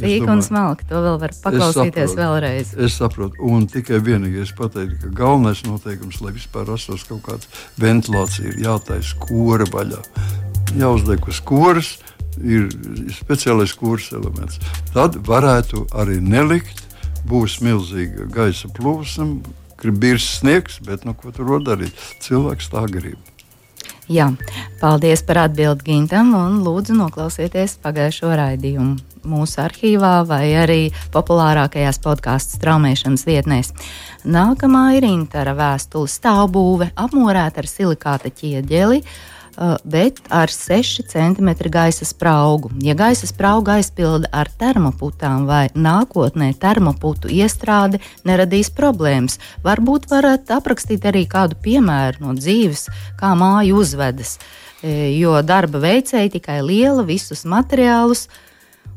sīk 0.10 0.28
un 0.34 0.43
smalki. 0.45 0.88
To 0.89 1.04
vēl 1.06 1.17
var 1.22 1.34
paklausīties 1.45 2.04
es 2.04 2.13
saprotu, 2.13 2.19
vēlreiz. 2.19 2.74
Es 2.88 3.00
saprotu, 3.00 3.39
un 3.50 3.65
tikai 3.69 4.02
vienīgais 4.04 4.54
pateikt, 4.58 5.00
ka 5.04 5.13
galvenais 5.22 5.63
noteikums, 5.67 6.19
lai 6.26 6.36
vispār 6.36 6.67
rastos 6.69 7.06
kaut 7.10 7.24
kāda 7.28 7.63
ventilācija, 7.82 8.52
ir 8.52 8.62
jātaisa 8.65 9.17
kora 9.24 9.67
vaļā. 9.74 10.02
Jāuzliek 10.80 11.30
uz 11.30 11.39
koras, 11.45 11.95
ir 12.43 12.69
speciālais 13.13 13.74
kurs 13.78 14.12
elements. 14.15 14.60
Tad 14.93 15.17
varētu 15.28 15.88
arī 15.98 16.19
nelikt, 16.24 16.86
būs 17.30 17.60
milzīga 17.65 18.30
gaisa 18.34 18.69
plūsma, 18.76 19.41
gribīs 19.80 20.28
sniegs, 20.39 20.80
bet 20.86 21.06
nu, 21.08 21.15
ko 21.15 21.34
tur 21.36 21.56
var 21.56 21.65
darīt? 21.65 21.95
Cilvēks 22.24 22.72
tā 22.74 22.86
grib. 22.91 23.19
Jā, 24.10 24.32
paldies 24.82 25.22
par 25.22 25.43
atbildi 25.43 25.86
Gintam 25.86 26.32
un 26.34 26.63
lūdzu 26.65 26.95
noklausieties 26.98 27.76
pagājušo 27.84 28.32
raidījumu 28.39 28.95
mūsu 29.30 29.60
arhīvā 29.62 30.13
vai 30.26 30.48
arī 30.58 30.80
populārākajās 31.13 32.02
podkāstu 32.02 32.58
straumēšanas 32.58 33.26
vietnēs. 33.28 33.69
Nākamā 34.26 34.95
ir 34.98 35.06
Intara 35.06 35.54
vēstule 35.54 36.10
stāvbūve 36.10 36.89
apmorēta 36.98 37.62
ar 37.62 37.69
silikāta 37.69 38.34
ķieģeli. 38.34 39.04
Bet 39.84 40.22
ar 40.32 40.48
6 40.48 41.04
cm 41.12 41.50
gaisa 41.67 42.06
spraugu. 42.08 42.69
Ja 42.80 42.93
gaisa 42.95 43.28
sprauga 43.28 43.76
aizpilda 43.76 44.30
ar 44.32 44.48
termoputām 44.48 45.43
vai 45.50 45.65
nākotnē 45.76 46.54
termoputu 46.56 47.28
iestrāde 47.28 48.00
neradīs 48.24 48.72
problēmas, 48.72 49.36
varbūt 49.65 50.08
varat 50.12 50.48
aprakstīt 50.56 51.04
arī 51.12 51.26
kādu 51.28 51.60
piemēru 51.60 52.24
no 52.24 52.38
dzīves, 52.39 52.88
kā 53.19 53.34
māja 53.36 53.76
uzvedas. 53.76 54.38
Jo 54.84 55.41
darba 55.43 55.82
veicēji 55.84 56.38
tikai 56.38 56.62
liela 56.63 57.04
visus 57.04 57.43
materiālus 57.43 58.30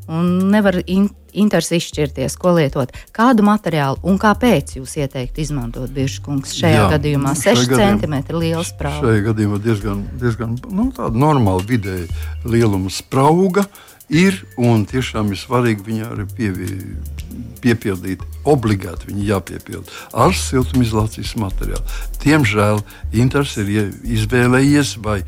un 0.07 0.47
nevar 0.53 0.79
in 0.87 1.09
interesi 1.33 1.79
izšķirties, 1.81 2.37
ko 2.39 2.55
lietot. 2.57 2.93
Kādu 3.15 3.45
materiālu 3.47 3.99
un 4.07 4.19
kāpēc 4.21 4.77
jūs 4.77 4.97
ieteiktu 5.01 5.43
izmantot 5.43 5.91
bieži 5.93 6.21
kungs 6.25 6.55
šajā 6.57 6.81
Jā, 6.81 6.89
gadījumā? 6.95 7.35
6 7.39 7.73
cm 7.73 8.19
liela 8.37 8.65
sprauga. 8.67 9.01
Šajā 9.07 9.25
gadījumā 9.29 9.61
diezgan, 9.63 10.05
diezgan 10.21 10.57
nu, 10.69 10.89
normāla 11.11 11.65
vidēja 11.67 12.07
lieluma 12.45 12.93
sprauga. 12.93 13.67
Ir 14.11 14.41
un 14.59 14.83
tiešām 14.89 15.31
ir 15.31 15.39
svarīgi 15.39 15.85
viņu 15.85 16.07
arī 16.11 16.25
pievi, 16.35 16.67
piepildīt. 17.63 18.23
Obligāti 18.43 19.07
viņi 19.07 19.29
jāpiepild 19.29 19.91
ar 20.19 20.33
siltumizolācijas 20.35 21.37
materiālu. 21.39 21.83
Diemžēl 22.19 22.81
Inters 23.15 23.55
ir 23.61 23.69
izvēlējies 24.03 24.97
vai 25.05 25.21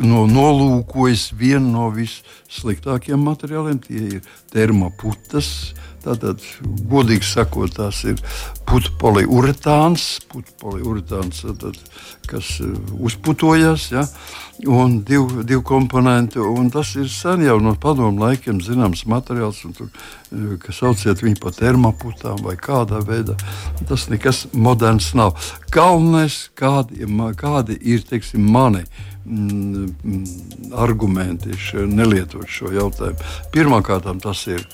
no, 0.00 0.24
nolūkojis 0.30 1.26
vienu 1.36 1.74
no 1.74 1.90
vissliktākajiem 1.92 3.20
materiāliem. 3.28 3.82
Tie 3.84 4.06
ir 4.16 4.30
termoputas. 4.54 5.74
Tātad, 6.04 6.42
godīgi 6.90 7.24
sakot, 7.24 7.72
tās 7.78 8.02
ir 8.04 8.18
putekļi 8.68 8.98
poliuretāns, 9.00 10.04
poliuretāns 10.60 11.44
tātad, 11.44 11.78
kas 12.28 12.58
uh, 12.64 12.74
uzputojas, 13.04 13.86
ja, 13.92 14.04
un 14.68 14.98
divu, 15.06 15.44
divu 15.46 15.62
komponentu. 15.66 16.44
Un 16.44 16.68
tas 16.74 16.94
ir 17.00 17.08
sen 17.12 17.44
jau 17.46 17.56
no 17.62 17.74
padomu 17.80 18.24
laikiem 18.24 18.60
zināms 18.64 19.06
materiāls, 19.10 19.62
tur, 19.78 19.88
uh, 19.88 20.54
kas 20.62 20.82
sauciet 20.82 21.24
viņu 21.24 21.40
par 21.42 21.56
termoputām 21.56 22.42
vai 22.44 22.56
kādā 22.60 23.00
veidā. 23.04 23.38
Tas 23.88 24.08
nekas 24.12 24.46
moderns 24.52 25.12
nav. 25.16 25.38
Galvenais, 25.74 26.48
kādi, 26.58 27.08
kādi 27.40 27.78
ir 27.80 28.04
teiksim, 28.08 28.44
mani 28.44 28.84
mm, 29.24 29.88
mm 30.04 30.24
argumenti 30.74 31.54
nelietot 31.86 32.48
šo 32.50 32.72
jautājumu. 32.74 33.32
Pirmkārt, 33.54 34.08
tas 34.22 34.40
ir 34.50 34.64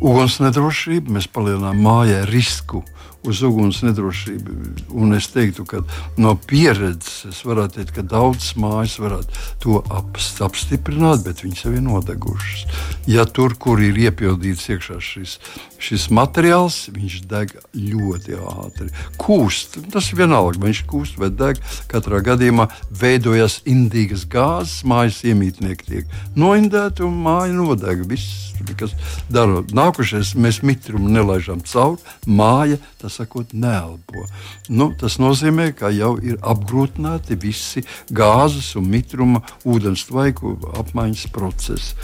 uguns 0.00 0.40
nedrošība, 0.42 1.14
mēs 1.18 1.28
palielinām 1.30 1.80
mājai 1.84 2.24
risku 2.30 2.82
uz 3.28 3.42
uguns 3.46 3.80
nedrošību. 3.84 4.54
Un 4.94 5.16
es 5.16 5.28
teiktu, 5.32 5.64
ka 5.68 5.82
no 6.20 6.34
pieredzes 6.36 7.24
es 7.30 7.42
varētu 7.46 7.78
teikt, 7.80 7.94
ka 7.96 8.04
daudzas 8.14 8.54
mājas 8.60 8.96
varētu 9.00 9.44
to 9.64 9.80
ap, 9.88 10.18
apstiprināt, 10.46 11.24
bet 11.26 11.44
viņas 11.44 11.64
jau 11.64 11.74
ir 11.74 11.84
nodegušas. 11.84 12.64
Ja 13.10 13.24
tur, 13.24 13.56
kur 13.60 13.82
ir 13.84 13.98
iepildīts 14.06 14.68
iekšā 14.72 15.00
šis, 15.02 15.38
šis 15.82 16.08
materiāls, 16.14 16.84
viņš 16.94 17.18
deg 17.30 17.56
ļoti 17.72 18.38
ātri. 18.40 18.90
Kūst, 19.20 19.80
tas 19.92 20.10
ir 20.12 20.22
vienalga, 20.24 20.60
vai 20.60 20.72
viņš 20.72 20.84
kūst 20.90 21.20
vai 21.20 21.32
deg. 21.32 21.60
Katrā 21.90 22.22
gadījumā 22.24 22.68
veidojas 22.92 23.60
indīgas 23.68 24.28
gāzes, 24.30 24.82
mājas 24.88 25.22
iemītnieki 25.24 25.90
tiek 25.90 26.18
noindēti 26.36 27.04
un 27.06 27.20
māja 27.24 27.54
nodeg. 27.56 28.04
Viss 28.08 28.54
nekas 28.68 28.94
darot. 29.32 29.72
Nākošais 29.74 30.34
mēs 30.38 30.60
mitrumu 30.66 31.10
nelaižam 31.12 31.62
cauri, 31.66 32.00
māja, 32.26 32.78
tas 33.00 33.13
sakot, 33.14 33.52
neelpo. 33.54 34.24
Nu, 34.68 34.90
tas 35.00 35.18
nozīmē, 35.22 35.70
ka 35.78 35.90
jau 35.94 36.14
ir 36.22 36.38
apgrūtināti 36.42 37.38
visi 37.40 37.84
gāzes 38.14 38.72
un 38.80 38.88
mitruma 38.92 39.42
ūdens 39.64 40.06
tvaiku 40.08 40.56
apmaiņas 40.82 41.28
procesi. 41.34 41.94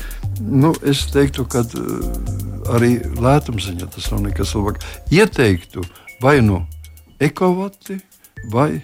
Nu, 0.41 0.73
es 0.87 1.07
teiktu, 1.13 1.47
ka 1.51 1.65
uh, 1.67 2.07
arī 2.77 2.97
lētumziņā 3.21 3.91
tas 3.97 4.11
nav 4.13 4.25
nekas 4.29 4.55
labāk. 4.57 4.81
Ieteiktu 5.15 5.85
vai 6.23 6.39
nu 6.45 6.63
ekovati 7.21 8.01
vai 8.53 8.81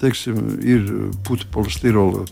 teiksim, 0.00 0.58
ir 0.62 0.88
polistirola 1.52 2.24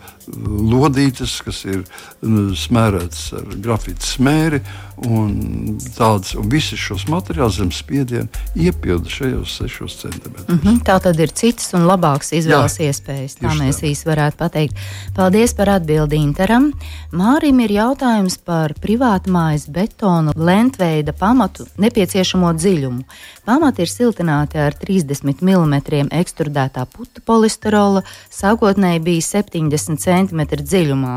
lodītes, 0.72 1.40
kas 1.44 1.64
ir 1.68 1.84
smērētas 2.22 3.28
ar 3.38 3.52
grafītu 3.64 4.06
smēri. 4.06 4.62
Un 5.02 5.78
tāds, 5.96 6.34
un 6.38 6.50
visi 6.52 6.76
šos 6.78 7.08
materiālus 7.10 7.56
zem 7.58 7.70
spiediena 7.74 8.28
iepilda 8.54 9.10
šajos 9.10 9.54
6 9.64 9.96
centimetrus. 10.02 10.48
Mm 10.48 10.60
-hmm, 10.60 10.82
tā 10.86 11.00
tad 11.02 11.18
ir 11.20 11.32
citas 11.32 11.72
un 11.74 11.86
labākas 11.88 12.30
izvēles 12.32 12.78
Jā, 12.78 12.86
iespējas. 12.92 13.36
Tā 13.40 13.54
mēs 13.58 13.80
tā. 13.80 13.90
īsi 13.90 14.06
varētu 14.06 14.36
pateikt. 14.36 14.76
Paldies 15.14 15.54
par 15.54 15.68
atbildi 15.68 16.16
Interam. 16.16 16.72
Mārim 17.12 17.60
ir 17.64 17.70
jautājums 17.70 18.38
par 18.44 18.74
privātmājas 18.74 19.66
betonu 19.68 20.32
lentveida 20.36 21.12
pamatu 21.12 21.66
nepieciešamo 21.76 22.52
dziļumu. 22.52 23.02
Pamati 23.44 23.82
ir 23.82 23.88
siltināti 23.88 24.58
ar 24.58 24.74
30 24.74 25.42
mm 25.42 25.74
ekstrudētā 26.10 26.86
putu 26.86 27.20
polisterola, 27.24 28.02
sākotnēji 28.30 29.00
bija 29.00 29.20
70 29.20 29.98
cm 29.98 30.11
cm 30.12 30.44
dziļumā. 30.62 31.16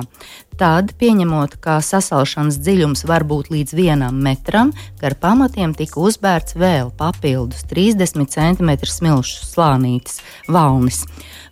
Tad, 0.55 0.93
pieņemot, 0.95 1.58
ka 1.60 1.81
sasalšanas 1.84 2.62
dziļums 2.63 3.03
var 3.10 3.25
būt 3.27 3.49
līdz 3.51 3.75
vienam 3.75 4.21
metram, 4.23 4.71
gar 5.01 5.17
pamatiem 5.19 5.73
tika 5.75 5.99
uzbērts 5.99 6.55
vēl 6.55 6.93
papildus 6.95 7.65
30 7.67 8.31
cm 8.31 8.71
smilšu 8.88 9.49
slānītes, 9.49 10.21
valnis, 10.47 11.01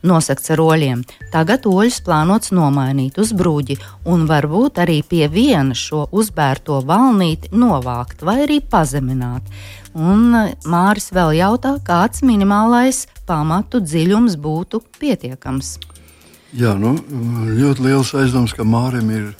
nosakts 0.08 0.53
ar 0.56 0.63
oļiem. 0.63 1.03
Tagad 1.36 1.67
oļus 1.67 1.99
plānots 2.08 2.56
nomainīt 2.56 3.19
uz 3.19 3.36
brūģi 3.36 3.82
un 4.08 4.23
varbūt 4.29 4.79
arī 4.86 5.01
pie 5.03 5.27
viena 5.27 5.75
šo 5.75 6.06
uzbērto 6.15 6.79
valnīti 6.88 7.51
novākt 7.51 8.23
vai 8.23 8.45
arī 8.47 8.62
pazemināt. 8.63 9.51
Un 9.93 10.32
Māris 10.63 11.12
vēl 11.12 11.36
jautā, 11.43 11.75
kāds 11.84 12.23
minimālais 12.23 13.03
pamatu 13.27 13.84
dziļums 13.84 14.39
būtu 14.39 14.79
pietiekams. 14.95 15.75
Jā, 16.53 16.75
nu, 16.77 16.93
ļoti 17.57 17.81
liels 17.81 18.11
aizdoms, 18.13 18.53
ka 18.53 18.65
Mārim 18.67 19.09
ir 19.09 19.31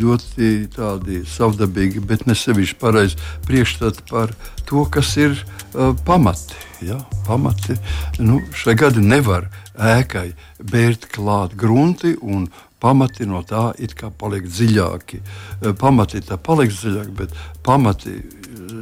ļoti 0.00 0.70
tādi 0.72 1.20
savdabīgi, 1.28 2.00
bet 2.00 2.24
ne 2.28 2.36
sevišķi 2.38 2.78
pareizi 2.80 3.20
priekšstati 3.44 4.06
par 4.08 4.32
to, 4.64 4.86
kas 4.88 5.12
ir 5.20 5.36
uh, 5.36 5.92
pamati. 6.06 6.56
Ja? 6.80 6.96
pamati 7.26 7.76
nu, 8.18 8.40
šai 8.56 8.74
gadi 8.80 9.02
nevar 9.04 9.50
ēkai 9.76 10.30
bērt 10.72 11.10
klāt 11.12 11.52
grunti 11.54 12.14
un 12.20 12.48
pamati 12.80 13.26
no 13.28 13.42
tā 13.44 13.70
it 13.78 13.92
kā 13.94 14.08
paliek 14.10 14.48
dziļāki. 14.48 15.20
Pamati 15.78 16.22
tā 16.24 16.40
paliek 16.40 16.72
dziļāki, 16.72 17.12
bet 17.18 17.36
pamati 17.66 18.16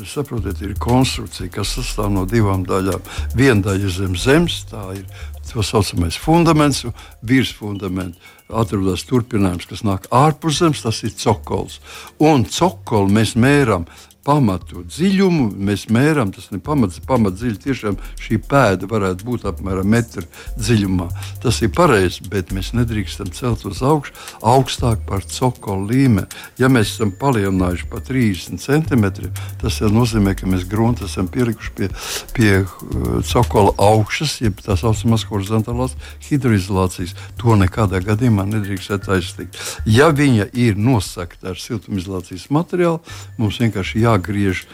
saprotiet, 0.06 0.60
ir 0.62 0.76
konstrukcija, 0.80 1.50
kas 1.52 1.74
sastāv 1.76 2.12
no 2.14 2.24
divām 2.28 2.64
daļām. 2.68 3.04
Viena 3.36 3.64
daļa 3.68 3.88
ir 3.88 3.94
zem 3.94 4.16
zemes, 4.16 4.62
tā 4.70 4.84
ir 4.96 5.04
tā 5.50 5.64
saucamais 5.64 6.18
fundaments, 6.20 6.84
un 6.84 6.94
virsfundaments 7.26 8.18
atrodas 8.48 9.04
turpinājums, 9.08 9.66
kas 9.68 9.84
nāk 9.84 10.06
ārpus 10.14 10.62
zemes, 10.62 10.82
tas 10.84 11.02
ir 11.04 11.12
cokols. 11.20 11.78
Un 12.20 12.46
cokolu 12.48 13.12
mēs 13.12 13.34
mēram 13.36 13.84
pamatu 14.26 14.82
dziļumu 14.84 15.48
mēs 15.68 15.86
mēram. 15.92 16.32
Tas 16.34 16.48
ir 16.52 16.60
pamats, 16.64 17.00
pamats 17.06 17.40
dziļi. 17.40 17.60
Tiešām 17.64 17.98
šī 18.20 18.40
pēda 18.48 18.88
varētu 18.90 19.26
būt 19.26 19.46
apmēram 19.48 19.88
metra 19.88 20.24
dziļumā. 20.58 21.08
Tas 21.42 21.60
ir 21.64 21.72
pareizi, 21.74 22.26
bet 22.28 22.52
mēs 22.54 22.74
nedrīkstam 22.76 23.30
celt 23.36 23.64
uz 23.68 23.80
augšu 23.84 24.14
augstāk 24.44 25.04
par 25.08 25.24
cokolu 25.24 25.88
līmeni. 25.92 26.28
Ja 26.60 26.70
mēs 26.72 26.94
esam 26.94 27.12
palielinājuši 27.18 27.88
par 27.90 28.04
30 28.06 28.62
centimetriem, 28.62 29.32
tas 29.62 29.80
nozīmē, 29.80 30.34
ka 30.38 30.48
mēs 30.50 30.66
grunti 30.68 31.06
esam 31.08 31.30
pielikuši 31.32 31.74
pie, 31.78 31.88
pie 32.36 32.52
uh, 32.62 33.18
cokola 33.28 33.72
augšas, 33.88 34.38
jeb 34.44 34.60
tā 34.64 34.76
saucamās 34.78 35.26
horizontālās 35.30 35.96
hidroizolācijas. 36.28 37.16
To 37.40 37.56
nekādā 37.58 38.02
gadījumā 38.04 38.46
nedrīkst 38.48 39.08
aizstīt. 39.08 39.56
Ja 39.88 40.10
viņa 40.14 40.50
ir 40.58 40.78
nosakta 40.80 41.52
ar 41.52 41.60
siltumizolācijas 41.60 42.48
materiālu, 42.54 43.00
mums 43.40 43.60
vienkārši 43.62 44.04
jā 44.04 44.07
jāgriež 44.08 44.66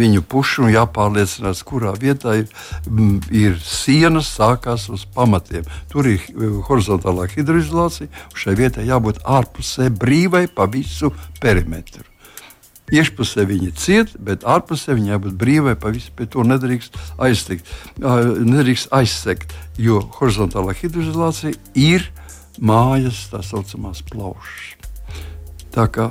viņu 0.00 0.22
pušu 0.26 0.64
un 0.66 0.72
jāpārliecinās, 0.74 1.62
kurā 1.66 1.92
vietā 1.98 2.34
ir, 2.40 2.48
ir 3.30 3.58
sienas, 3.62 4.30
sākās 4.34 4.88
uz 4.90 5.04
pamatiem. 5.14 5.66
Tur 5.92 6.08
ir 6.10 6.24
horizontālā 6.66 7.28
hidroizolācija, 7.30 8.10
un 8.10 8.42
šai 8.42 8.56
vietai 8.58 8.88
jābūt 8.88 9.22
ārpusē 9.22 9.90
brīvai 9.94 10.48
pa 10.54 10.66
visu 10.70 11.12
perimetru. 11.42 12.06
Iekšpusē 12.90 13.44
viņa 13.46 13.70
ciet, 13.78 14.16
bet 14.18 14.42
ārpusē 14.42 14.96
viņa 14.98 15.12
jābūt 15.12 15.36
brīvai, 15.38 15.76
pa 15.78 15.92
visu 15.94 16.10
pie 16.18 16.26
to 16.26 16.42
nedrīkst 16.42 16.96
aiztikt, 17.22 17.70
nedrīkst 18.02 18.90
aizsegt, 18.90 19.54
jo 19.78 20.00
horizontālā 20.18 20.74
hidroizolācija 20.74 21.54
ir 21.78 22.08
mājas 22.58 23.28
tā 23.30 23.44
saucamās 23.46 24.02
plaušas. 24.10 24.74
Tā 25.70 25.86
kā 25.86 26.08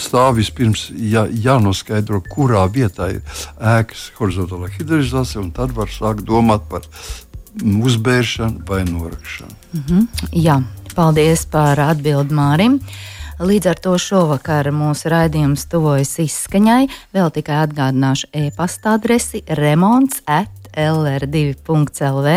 stāv 0.00 0.36
vispirms 0.38 0.88
jā, 0.94 1.26
jānoskaidro, 1.30 2.22
kurā 2.32 2.66
vietā 2.72 3.10
ir 3.16 3.22
ēkas 3.56 4.10
horizontālā 4.18 4.70
hidroizolācija, 4.76 5.42
un 5.42 5.50
tad 5.56 5.74
var 5.76 5.92
sākt 5.92 6.24
domāt 6.28 6.66
par 6.70 6.86
uzbēršanu 7.60 8.66
vai 8.68 8.84
norakšanu. 8.84 9.54
Mm 9.72 9.84
-hmm. 9.88 10.06
Jā, 10.32 10.62
paldies 10.94 11.44
par 11.46 11.80
atbildi 11.80 12.34
Mārim. 12.34 12.80
Līdz 13.40 13.66
ar 13.70 13.78
to 13.80 13.98
šovakar 13.98 14.66
mūsu 14.68 15.08
raidījums 15.08 15.64
tuvojas 15.64 16.18
izskaņai. 16.18 16.88
Vēl 17.14 17.30
tikai 17.30 17.62
atgādināšu 17.64 18.26
e-pasta 18.32 18.92
adresi 18.92 19.42
remonds 19.48 20.20
at 20.26 20.59
lr2.lv. 20.76 22.34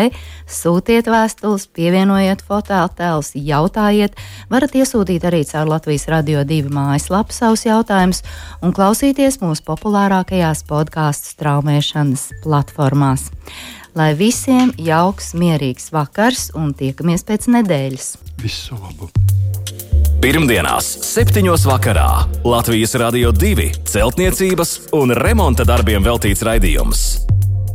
Sūtiet 0.50 1.10
vēstules, 1.10 1.66
pievienojiet 1.74 2.44
fototēlus, 2.46 3.34
jautājiet. 3.38 4.18
Varat 4.52 4.76
iesūtīt 4.78 5.26
arī 5.28 5.44
caur 5.48 5.70
Latvijas 5.74 6.08
radio 6.12 6.44
divu 6.48 6.72
mājaslapu 6.74 7.36
savus 7.36 7.66
jautājumus 7.68 8.24
un 8.62 8.74
klausīties 8.76 9.40
mūsu 9.42 9.64
populārākajās 9.68 10.64
podkāstu 10.68 11.34
straumēšanas 11.36 12.28
platformās. 12.44 13.30
Lai 13.94 14.10
visiem 14.18 14.72
jauks, 14.82 15.36
mierīgs 15.38 15.92
vakars 15.94 16.48
un 16.58 16.74
tiekamies 16.74 17.22
pēc 17.28 17.46
nedēļas. 17.54 18.16
Visu 18.42 18.74
labu! 18.80 19.12
Pirmdienās, 20.24 20.86
7. 21.04 21.44
vakarā 21.68 22.08
Latvijas 22.48 22.94
Rādio 22.96 23.28
2 23.36 23.84
celtniecības 23.84 24.72
un 24.96 25.12
remonta 25.12 25.66
darbiem 25.68 26.00
veltīts 26.06 26.40
raidījums. 26.48 27.04